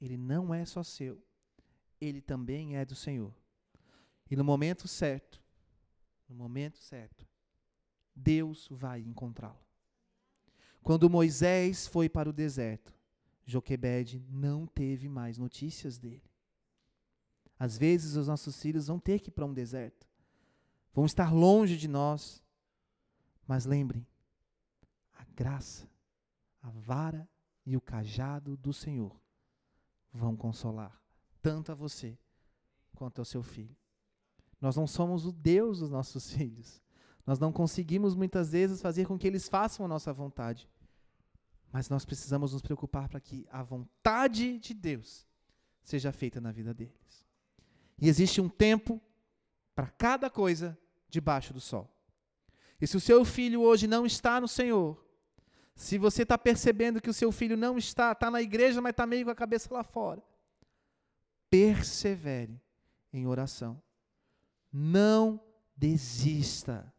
ele 0.00 0.16
não 0.16 0.54
é 0.54 0.64
só 0.64 0.83
seu, 0.83 1.22
ele 2.00 2.22
também 2.22 2.78
é 2.78 2.85
do 2.87 2.94
Senhor. 2.94 3.35
E 4.30 4.37
no 4.37 4.44
momento 4.44 4.88
certo, 4.88 5.42
no 6.26 6.35
momento 6.35 6.78
certo, 6.78 7.28
Deus 8.16 8.66
vai 8.70 9.02
encontrá-lo. 9.02 9.61
Quando 10.83 11.11
Moisés 11.11 11.87
foi 11.87 12.09
para 12.09 12.30
o 12.30 12.33
deserto, 12.33 12.94
Joquebede 13.44 14.24
não 14.30 14.66
teve 14.66 15.09
mais 15.09 15.38
notícias 15.38 15.98
dele. 15.98 16.22
Às 17.59 17.76
vezes 17.76 18.16
os 18.16 18.26
nossos 18.26 18.61
filhos 18.61 18.87
vão 18.87 18.98
ter 18.98 19.20
que 19.20 19.28
ir 19.28 19.33
para 19.33 19.44
um 19.44 19.52
deserto, 19.52 20.09
vão 20.92 21.07
estar 21.07 21.33
longe 21.33 21.76
de 21.76 21.87
nós, 21.87 22.42
mas 23.46 23.64
lembrem, 23.64 24.07
a 25.12 25.24
graça, 25.35 25.88
a 26.62 26.70
vara 26.70 27.28
e 27.64 27.76
o 27.76 27.80
cajado 27.80 28.57
do 28.57 28.72
Senhor 28.72 29.14
vão 30.12 30.37
consolar 30.37 31.00
tanto 31.40 31.70
a 31.70 31.74
você 31.74 32.18
quanto 32.94 33.18
ao 33.18 33.24
seu 33.24 33.42
filho. 33.42 33.76
Nós 34.61 34.76
não 34.76 34.87
somos 34.87 35.26
o 35.26 35.33
Deus 35.33 35.80
dos 35.80 35.90
nossos 35.90 36.30
filhos. 36.33 36.83
Nós 37.26 37.38
não 37.38 37.52
conseguimos 37.52 38.14
muitas 38.14 38.52
vezes 38.52 38.80
fazer 38.80 39.07
com 39.07 39.18
que 39.18 39.26
eles 39.26 39.48
façam 39.48 39.85
a 39.85 39.88
nossa 39.88 40.12
vontade. 40.12 40.68
Mas 41.75 41.89
nós 41.89 42.05
precisamos 42.05 42.53
nos 42.53 42.63
preocupar 42.63 43.09
para 43.09 43.19
que 43.19 43.49
a 43.51 43.61
vontade 43.61 44.61
de 44.61 44.73
Deus 44.73 45.27
seja 45.83 46.13
feita 46.13 46.41
na 46.41 46.53
vida 46.53 46.73
deles. 46.73 47.27
E 48.01 48.09
existe 48.09 48.41
um 48.41 48.49
tempo 48.49 49.03
para 49.75 49.89
cada 49.89 50.31
coisa 50.31 50.79
debaixo 51.09 51.53
do 51.53 51.61
sol. 51.61 51.93
E 52.81 52.87
se 52.87 52.97
o 52.97 53.01
seu 53.01 53.25
filho 53.25 53.61
hoje 53.61 53.89
não 53.89 54.07
está 54.07 54.41
no 54.41 54.47
Senhor, 54.47 55.05
se 55.75 55.99
você 55.99 56.23
está 56.23 56.39
percebendo 56.39 57.03
que 57.03 57.11
o 57.11 57.15
seu 57.15 57.33
filho 57.33 57.57
não 57.57 57.77
está, 57.77 58.13
está 58.13 58.31
na 58.31 58.41
igreja, 58.41 58.81
mas 58.81 58.93
está 58.93 59.05
meio 59.05 59.25
com 59.25 59.33
a 59.33 59.35
cabeça 59.35 59.75
lá 59.75 59.83
fora, 59.83 60.23
persevere 61.51 62.63
em 63.13 63.27
oração. 63.27 63.83
Não 64.73 65.41
desista. 65.77 66.95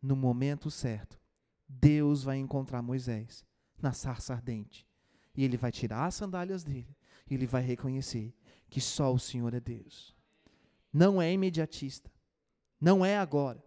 No 0.00 0.16
momento 0.16 0.70
certo, 0.70 1.20
Deus 1.68 2.24
vai 2.24 2.38
encontrar 2.38 2.80
Moisés 2.80 3.44
na 3.84 3.92
sarça 3.92 4.32
ardente. 4.32 4.86
E 5.36 5.44
ele 5.44 5.56
vai 5.56 5.70
tirar 5.70 6.06
as 6.06 6.14
sandálias 6.14 6.64
dele. 6.64 6.96
E 7.30 7.34
ele 7.34 7.46
vai 7.46 7.62
reconhecer 7.62 8.34
que 8.68 8.80
só 8.80 9.12
o 9.12 9.18
Senhor 9.18 9.52
é 9.52 9.60
Deus. 9.60 10.16
Não 10.92 11.20
é 11.20 11.32
imediatista. 11.32 12.10
Não 12.80 13.04
é 13.04 13.18
agora. 13.18 13.62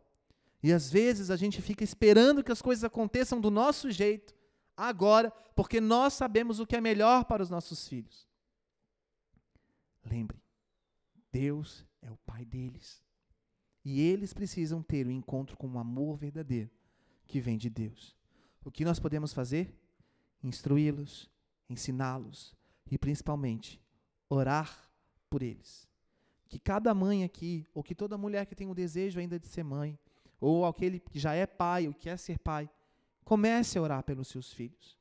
E 0.62 0.74
às 0.74 0.90
vezes 0.90 1.30
a 1.30 1.36
gente 1.36 1.62
fica 1.62 1.84
esperando 1.84 2.44
que 2.44 2.52
as 2.52 2.62
coisas 2.62 2.84
aconteçam 2.84 3.40
do 3.40 3.52
nosso 3.52 3.92
jeito, 3.92 4.36
agora, 4.76 5.30
porque 5.56 5.80
nós 5.80 6.14
sabemos 6.14 6.60
o 6.60 6.66
que 6.66 6.76
é 6.76 6.82
melhor 6.82 7.26
para 7.26 7.44
os 7.44 7.50
nossos 7.50 7.88
filhos. 7.88 8.28
Lembre, 10.04 10.42
Deus 11.32 11.86
é 12.02 12.12
o 12.12 12.18
Pai 12.18 12.44
deles. 12.44 13.04
E 13.86 14.02
eles 14.02 14.34
precisam 14.34 14.82
ter 14.82 15.06
o 15.06 15.10
um 15.10 15.14
encontro 15.14 15.56
com 15.56 15.68
um 15.68 15.80
amor 15.80 16.18
verdadeiro 16.18 16.72
que 17.26 17.40
vem 17.40 17.58
de 17.58 17.70
Deus. 17.70 18.16
O 18.64 18.72
que 18.72 18.84
nós 18.84 19.00
podemos 19.00 19.32
fazer? 19.32 19.74
Instruí-los, 20.48 21.30
ensiná-los 21.70 22.56
e 22.90 22.98
principalmente 22.98 23.82
orar 24.30 24.90
por 25.30 25.44
eles. 25.44 25.88
Que 26.48 26.58
cada 26.58 26.94
mãe 26.94 27.24
aqui, 27.24 27.68
ou 27.74 27.84
que 27.84 27.94
toda 27.94 28.18
mulher 28.18 28.46
que 28.46 28.56
tem 28.56 28.70
o 28.70 28.74
desejo 28.74 29.20
ainda 29.20 29.38
de 29.38 29.48
ser 29.48 29.64
mãe, 29.64 30.00
ou 30.40 30.66
aquele 30.66 31.00
que 31.00 31.20
já 31.20 31.34
é 31.34 31.46
pai 31.46 31.88
ou 31.88 31.94
quer 31.94 32.18
ser 32.18 32.40
pai, 32.40 32.70
comece 33.26 33.78
a 33.78 33.82
orar 33.82 34.04
pelos 34.04 34.30
seus 34.30 34.54
filhos. 34.54 34.98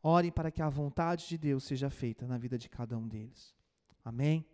Orem 0.00 0.30
para 0.30 0.50
que 0.50 0.62
a 0.62 0.68
vontade 0.68 1.26
de 1.26 1.36
Deus 1.36 1.64
seja 1.64 1.90
feita 1.90 2.26
na 2.26 2.38
vida 2.38 2.56
de 2.56 2.68
cada 2.68 2.96
um 2.96 3.08
deles. 3.08 3.54
Amém? 4.04 4.46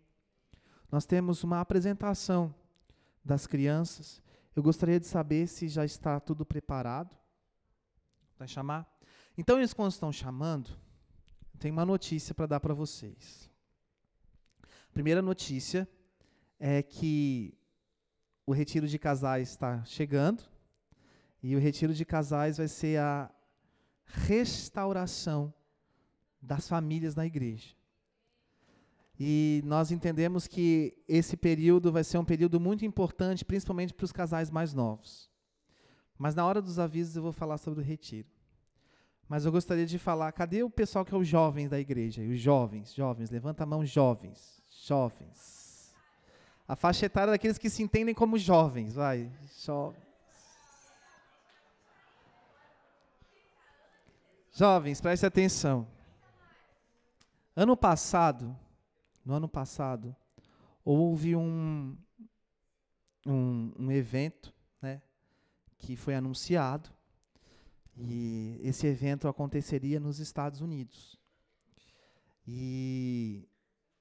Nós 0.89 1.05
temos 1.05 1.43
uma 1.43 1.59
apresentação 1.59 2.55
das 3.23 3.45
crianças. 3.45 4.21
Eu 4.55 4.63
gostaria 4.63 4.99
de 4.99 5.05
saber 5.05 5.47
se 5.47 5.67
já 5.67 5.85
está 5.85 6.19
tudo 6.19 6.45
preparado. 6.45 7.15
Vai 8.39 8.47
chamar? 8.47 8.89
Então, 9.41 9.57
eles, 9.57 9.73
quando 9.73 9.89
estão 9.89 10.13
chamando, 10.13 10.69
tem 11.57 11.71
uma 11.71 11.83
notícia 11.83 12.31
para 12.31 12.45
dar 12.45 12.59
para 12.59 12.75
vocês. 12.75 13.49
A 14.63 14.93
primeira 14.93 15.19
notícia 15.19 15.89
é 16.59 16.83
que 16.83 17.57
o 18.45 18.51
retiro 18.51 18.87
de 18.87 18.99
casais 18.99 19.49
está 19.49 19.83
chegando. 19.83 20.43
E 21.41 21.55
o 21.55 21.59
retiro 21.59 21.91
de 21.91 22.05
casais 22.05 22.57
vai 22.57 22.67
ser 22.67 22.99
a 22.99 23.31
restauração 24.05 25.51
das 26.39 26.69
famílias 26.69 27.15
na 27.15 27.25
igreja. 27.25 27.75
E 29.19 29.63
nós 29.65 29.89
entendemos 29.89 30.45
que 30.45 30.95
esse 31.07 31.35
período 31.35 31.91
vai 31.91 32.03
ser 32.03 32.19
um 32.19 32.25
período 32.25 32.59
muito 32.59 32.85
importante, 32.85 33.43
principalmente 33.43 33.91
para 33.91 34.05
os 34.05 34.11
casais 34.11 34.51
mais 34.51 34.75
novos. 34.75 35.31
Mas 36.15 36.35
na 36.35 36.45
hora 36.45 36.61
dos 36.61 36.77
avisos 36.77 37.15
eu 37.15 37.23
vou 37.23 37.33
falar 37.33 37.57
sobre 37.57 37.79
o 37.79 37.83
retiro. 37.83 38.29
Mas 39.31 39.45
eu 39.45 39.51
gostaria 39.53 39.85
de 39.85 39.97
falar, 39.97 40.29
cadê 40.33 40.61
o 40.61 40.69
pessoal 40.69 41.05
que 41.05 41.15
é 41.15 41.17
os 41.17 41.25
jovens 41.25 41.69
da 41.69 41.79
igreja? 41.79 42.21
Os 42.21 42.37
jovens, 42.37 42.93
jovens, 42.93 43.29
levanta 43.29 43.63
a 43.63 43.65
mão, 43.65 43.85
jovens, 43.85 44.61
jovens. 44.83 45.95
A 46.67 46.75
faixa 46.75 47.05
etária 47.05 47.31
daqueles 47.31 47.57
que 47.57 47.69
se 47.69 47.81
entendem 47.81 48.13
como 48.13 48.37
jovens, 48.37 48.95
vai, 48.95 49.31
jovens. 49.63 50.03
Jovens, 54.51 54.99
preste 54.99 55.25
atenção. 55.25 55.87
Ano 57.55 57.77
passado, 57.77 58.53
no 59.23 59.33
ano 59.33 59.47
passado, 59.47 60.13
houve 60.83 61.37
um, 61.37 61.97
um, 63.25 63.71
um 63.79 63.91
evento 63.93 64.53
né, 64.81 65.01
que 65.77 65.95
foi 65.95 66.15
anunciado, 66.15 66.91
e 67.97 68.59
esse 68.63 68.87
evento 68.87 69.27
aconteceria 69.27 69.99
nos 69.99 70.19
Estados 70.19 70.61
Unidos. 70.61 71.19
E 72.47 73.47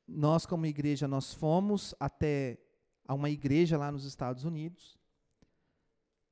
nós, 0.06 0.46
como 0.46 0.66
igreja, 0.66 1.06
nós 1.06 1.32
fomos 1.32 1.94
até 1.98 2.58
a 3.06 3.14
uma 3.14 3.30
igreja 3.30 3.76
lá 3.76 3.90
nos 3.90 4.04
Estados 4.04 4.44
Unidos. 4.44 4.98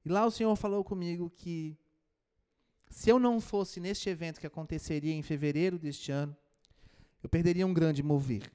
E 0.04 0.08
lá 0.08 0.24
o 0.24 0.30
Senhor 0.30 0.54
falou 0.56 0.82
comigo 0.84 1.30
que 1.30 1.76
se 2.88 3.10
eu 3.10 3.18
não 3.18 3.40
fosse 3.40 3.80
neste 3.80 4.08
evento 4.08 4.40
que 4.40 4.46
aconteceria 4.46 5.12
em 5.12 5.22
fevereiro 5.22 5.78
deste 5.78 6.10
ano, 6.10 6.36
eu 7.22 7.28
perderia 7.28 7.66
um 7.66 7.74
grande 7.74 8.02
mover. 8.02 8.50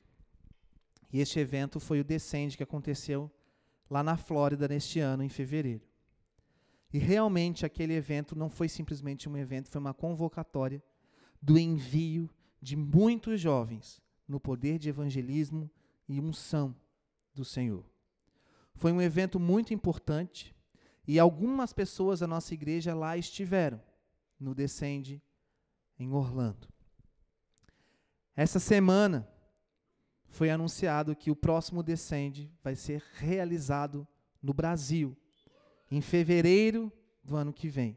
E 1.12 1.20
este 1.20 1.40
evento 1.40 1.80
foi 1.80 2.00
o 2.00 2.04
Descende 2.04 2.58
que 2.58 2.64
aconteceu 2.64 3.32
lá 3.90 4.02
na 4.02 4.18
Flórida 4.18 4.68
neste 4.68 5.00
ano, 5.00 5.24
em 5.24 5.30
fevereiro. 5.30 5.86
E 6.94 7.00
realmente 7.00 7.66
aquele 7.66 7.94
evento 7.94 8.36
não 8.36 8.48
foi 8.48 8.70
simplesmente 8.70 9.28
um 9.28 9.36
evento, 9.36 9.70
foi 9.70 9.82
uma 9.82 9.96
convocatória 9.96 10.82
do 11.42 11.58
envio 11.58 12.30
de 12.62 12.76
muitos 12.76 13.42
jovens 13.42 14.00
no 14.28 14.40
poder 14.40 14.78
de 14.78 14.90
evangelismo 14.90 15.70
e 16.08 16.20
unção 16.20 16.76
do 17.34 17.44
Senhor. 17.44 17.84
Foi 18.76 18.92
um 18.92 19.02
evento 19.02 19.40
muito 19.40 19.74
importante 19.74 20.56
e 21.08 21.20
algumas 21.20 21.74
pessoas 21.74 22.20
da 22.20 22.28
nossa 22.28 22.54
igreja 22.54 22.94
lá 22.94 23.18
estiveram 23.18 23.82
no 24.40 24.54
Descende 24.54 25.22
em 25.98 26.12
Orlando. 26.12 26.68
Essa 28.36 28.60
semana 28.60 29.28
foi 30.28 30.50
anunciado 30.50 31.16
que 31.16 31.32
o 31.32 31.36
próximo 31.36 31.84
Descende 31.84 32.52
vai 32.64 32.76
ser 32.76 33.04
realizado 33.16 34.08
no 34.42 34.54
Brasil, 34.54 35.18
em 35.96 36.02
fevereiro 36.02 36.92
do 37.24 37.36
ano 37.36 37.54
que 37.54 37.70
vem. 37.70 37.96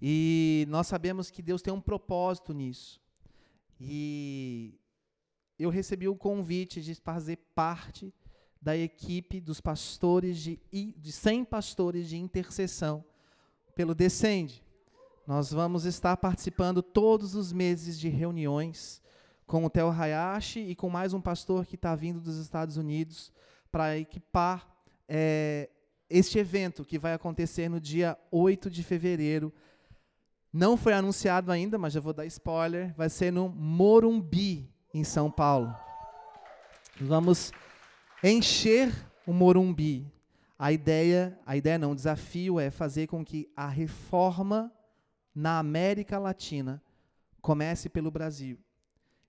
E 0.00 0.64
nós 0.68 0.86
sabemos 0.86 1.30
que 1.30 1.42
Deus 1.42 1.60
tem 1.60 1.72
um 1.72 1.80
propósito 1.80 2.52
nisso. 2.52 3.00
E 3.80 4.78
eu 5.58 5.68
recebi 5.68 6.06
o 6.06 6.14
convite 6.14 6.80
de 6.80 6.94
fazer 6.94 7.38
parte 7.56 8.14
da 8.62 8.76
equipe 8.76 9.40
dos 9.40 9.60
pastores 9.60 10.38
de, 10.38 10.60
de 10.96 11.10
100 11.10 11.46
pastores 11.46 12.08
de 12.08 12.18
intercessão 12.18 13.04
pelo 13.74 13.92
Descende. 13.92 14.62
Nós 15.26 15.50
vamos 15.50 15.86
estar 15.86 16.16
participando 16.16 16.82
todos 16.82 17.34
os 17.34 17.52
meses 17.52 17.98
de 17.98 18.08
reuniões 18.08 19.02
com 19.44 19.64
o 19.64 19.70
Theo 19.70 19.90
Hayashi 19.90 20.60
e 20.60 20.76
com 20.76 20.88
mais 20.88 21.12
um 21.12 21.20
pastor 21.20 21.66
que 21.66 21.74
está 21.74 21.96
vindo 21.96 22.20
dos 22.20 22.36
Estados 22.36 22.76
Unidos 22.76 23.32
para 23.72 23.98
equipar 23.98 24.72
é, 25.08 25.68
este 26.08 26.38
evento 26.38 26.84
que 26.84 26.98
vai 26.98 27.12
acontecer 27.12 27.68
no 27.68 27.80
dia 27.80 28.16
8 28.30 28.70
de 28.70 28.82
fevereiro. 28.82 29.52
Não 30.52 30.76
foi 30.76 30.92
anunciado 30.92 31.50
ainda, 31.50 31.76
mas 31.76 31.92
já 31.92 32.00
vou 32.00 32.12
dar 32.12 32.26
spoiler. 32.26 32.94
Vai 32.94 33.10
ser 33.10 33.32
no 33.32 33.48
Morumbi, 33.48 34.70
em 34.94 35.04
São 35.04 35.30
Paulo. 35.30 35.74
Vamos 37.00 37.52
encher 38.22 38.92
o 39.26 39.32
Morumbi. 39.32 40.10
A 40.58 40.72
ideia, 40.72 41.38
a 41.44 41.56
ideia 41.56 41.78
não, 41.78 41.92
o 41.92 41.94
desafio 41.94 42.58
é 42.58 42.70
fazer 42.70 43.06
com 43.06 43.22
que 43.22 43.50
a 43.54 43.68
reforma 43.68 44.72
na 45.34 45.58
América 45.58 46.18
Latina 46.18 46.82
comece 47.42 47.90
pelo 47.90 48.10
Brasil. 48.10 48.58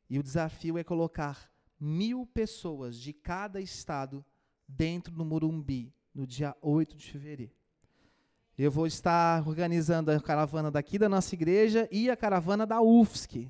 E 0.10 0.18
o 0.18 0.24
desafio 0.24 0.78
é 0.78 0.84
colocar 0.84 1.52
mil 1.78 2.26
pessoas 2.26 2.97
de 2.97 3.12
cada 3.12 3.60
estado 3.60 4.24
dentro 4.66 5.14
do 5.14 5.26
Morumbi, 5.26 5.93
no 6.18 6.26
dia 6.26 6.55
8 6.63 6.97
de 6.97 7.11
fevereiro. 7.11 7.51
Eu 8.57 8.72
vou 8.72 8.88
estar 8.88 9.47
organizando 9.47 10.09
a 10.09 10.20
caravana 10.20 10.72
daqui 10.72 10.97
da 10.97 11.07
nossa 11.07 11.36
igreja 11.36 11.88
e 11.91 12.09
a 12.09 12.18
caravana 12.18 12.65
da 12.65 12.82
UFSC. 12.82 13.47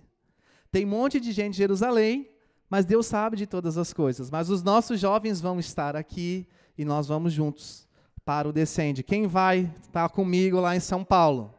Tem 0.70 0.86
um 0.86 0.90
monte 0.90 1.18
de 1.18 1.32
gente 1.32 1.54
em 1.54 1.58
Jerusalém, 1.58 2.30
mas 2.70 2.84
Deus 2.84 3.06
sabe 3.06 3.38
de 3.38 3.48
todas 3.48 3.78
as 3.78 3.94
coisas. 3.94 4.30
Mas 4.30 4.50
os 4.50 4.62
nossos 4.62 5.00
jovens 5.00 5.40
vão 5.40 5.62
estar 5.62 5.96
aqui 5.96 6.46
e 6.78 6.84
nós 6.84 7.08
vamos 7.08 7.32
juntos 7.32 7.88
para 8.26 8.50
o 8.50 8.52
Descende. 8.52 9.02
Quem 9.02 9.28
vai 9.28 9.74
estar 9.82 10.10
comigo 10.10 10.60
lá 10.60 10.76
em 10.76 10.82
São 10.82 11.06
Paulo? 11.06 11.56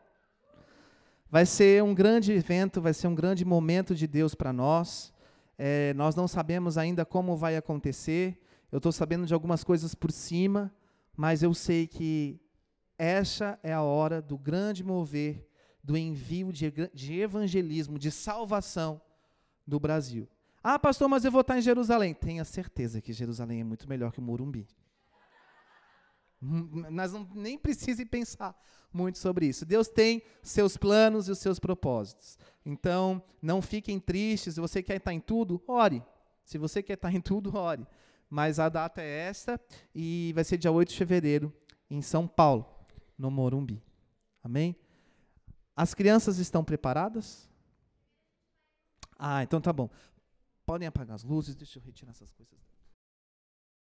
Vai 1.31 1.47
ser 1.47 1.83
um 1.83 1.95
grande 1.95 2.33
evento, 2.33 2.83
vai 2.83 2.93
ser 2.93 3.09
um 3.09 3.15
grande 3.15 3.47
momento 3.47 3.95
de 3.95 4.07
Deus 4.07 4.35
para 4.35 4.53
nós. 4.53 5.11
É, 5.57 5.95
nós 5.95 6.15
não 6.15 6.29
sabemos 6.29 6.77
ainda 6.77 7.07
como 7.07 7.35
vai 7.35 7.57
acontecer. 7.57 8.39
Eu 8.71 8.77
estou 8.77 8.93
sabendo 8.93 9.25
de 9.25 9.33
algumas 9.33 9.65
coisas 9.65 9.95
por 9.95 10.13
cima, 10.13 10.71
mas 11.19 11.43
eu 11.43 11.53
sei 11.53 11.89
que 11.89 12.41
essa 12.97 13.59
é 13.61 13.73
a 13.73 13.83
hora 13.83 14.23
do 14.23 14.39
grande 14.39 14.85
mover 14.85 15.45
do 15.83 15.97
envio 15.97 16.53
de, 16.53 16.73
de 16.95 17.19
evangelismo, 17.19 17.99
de 17.99 18.09
salvação 18.13 19.03
do 19.67 19.81
Brasil. 19.81 20.29
Ah, 20.63 20.79
pastor, 20.79 21.09
mas 21.09 21.25
eu 21.25 21.33
vou 21.33 21.41
estar 21.41 21.59
em 21.59 21.61
Jerusalém. 21.61 22.15
Tenha 22.15 22.45
certeza 22.45 23.01
que 23.01 23.13
Jerusalém 23.13 23.63
é 23.63 23.65
muito 23.65 23.89
melhor 23.89 24.13
que 24.13 24.21
o 24.21 24.23
Morumbi. 24.23 24.69
Hum, 26.41 26.85
nós 26.89 27.13
não 27.13 27.29
nem 27.35 27.59
precisem 27.59 28.07
pensar 28.07 28.57
muito 28.93 29.19
sobre 29.19 29.47
isso. 29.47 29.67
Deus 29.67 29.89
tem 29.89 30.23
seus 30.41 30.77
planos 30.77 31.27
e 31.27 31.33
os 31.33 31.41
seus 31.41 31.59
propósitos. 31.59 32.39
Então, 32.65 33.21
não 33.43 33.61
fiquem 33.61 33.99
tristes. 33.99 34.55
Se 34.55 34.61
você 34.61 34.85
quer 34.85 34.99
estar 34.99 35.13
em 35.13 35.21
tudo, 35.21 35.61
ore. 35.67 36.01
Se 36.45 36.59
você 36.59 36.81
quer 36.81 36.95
estar 36.95 37.13
em 37.13 37.21
tudo, 37.21 37.57
ore. 37.57 37.85
Mas 38.31 38.59
a 38.59 38.69
data 38.69 39.01
é 39.01 39.29
esta 39.29 39.61
e 39.95 40.33
vai 40.35 40.45
ser 40.45 40.59
dia 40.59 40.71
8 40.71 40.91
de 40.91 40.97
fevereiro 40.97 41.53
em 41.91 42.03
São 42.03 42.27
Paulo, 42.27 42.67
no 43.17 43.31
Morumbi. 43.31 43.83
Amém? 44.43 44.77
As 45.75 45.95
crianças 45.95 46.39
estão 46.39 46.63
preparadas? 46.63 47.49
Ah, 49.19 49.43
então 49.43 49.61
tá 49.61 49.73
bom. 49.73 49.89
Podem 50.67 50.87
apagar 50.87 51.15
as 51.15 51.25
luzes, 51.25 51.57
deixa 51.57 51.79
eu 51.79 51.83
retirar 51.83 52.11
essas 52.11 52.33
coisas. 52.33 52.68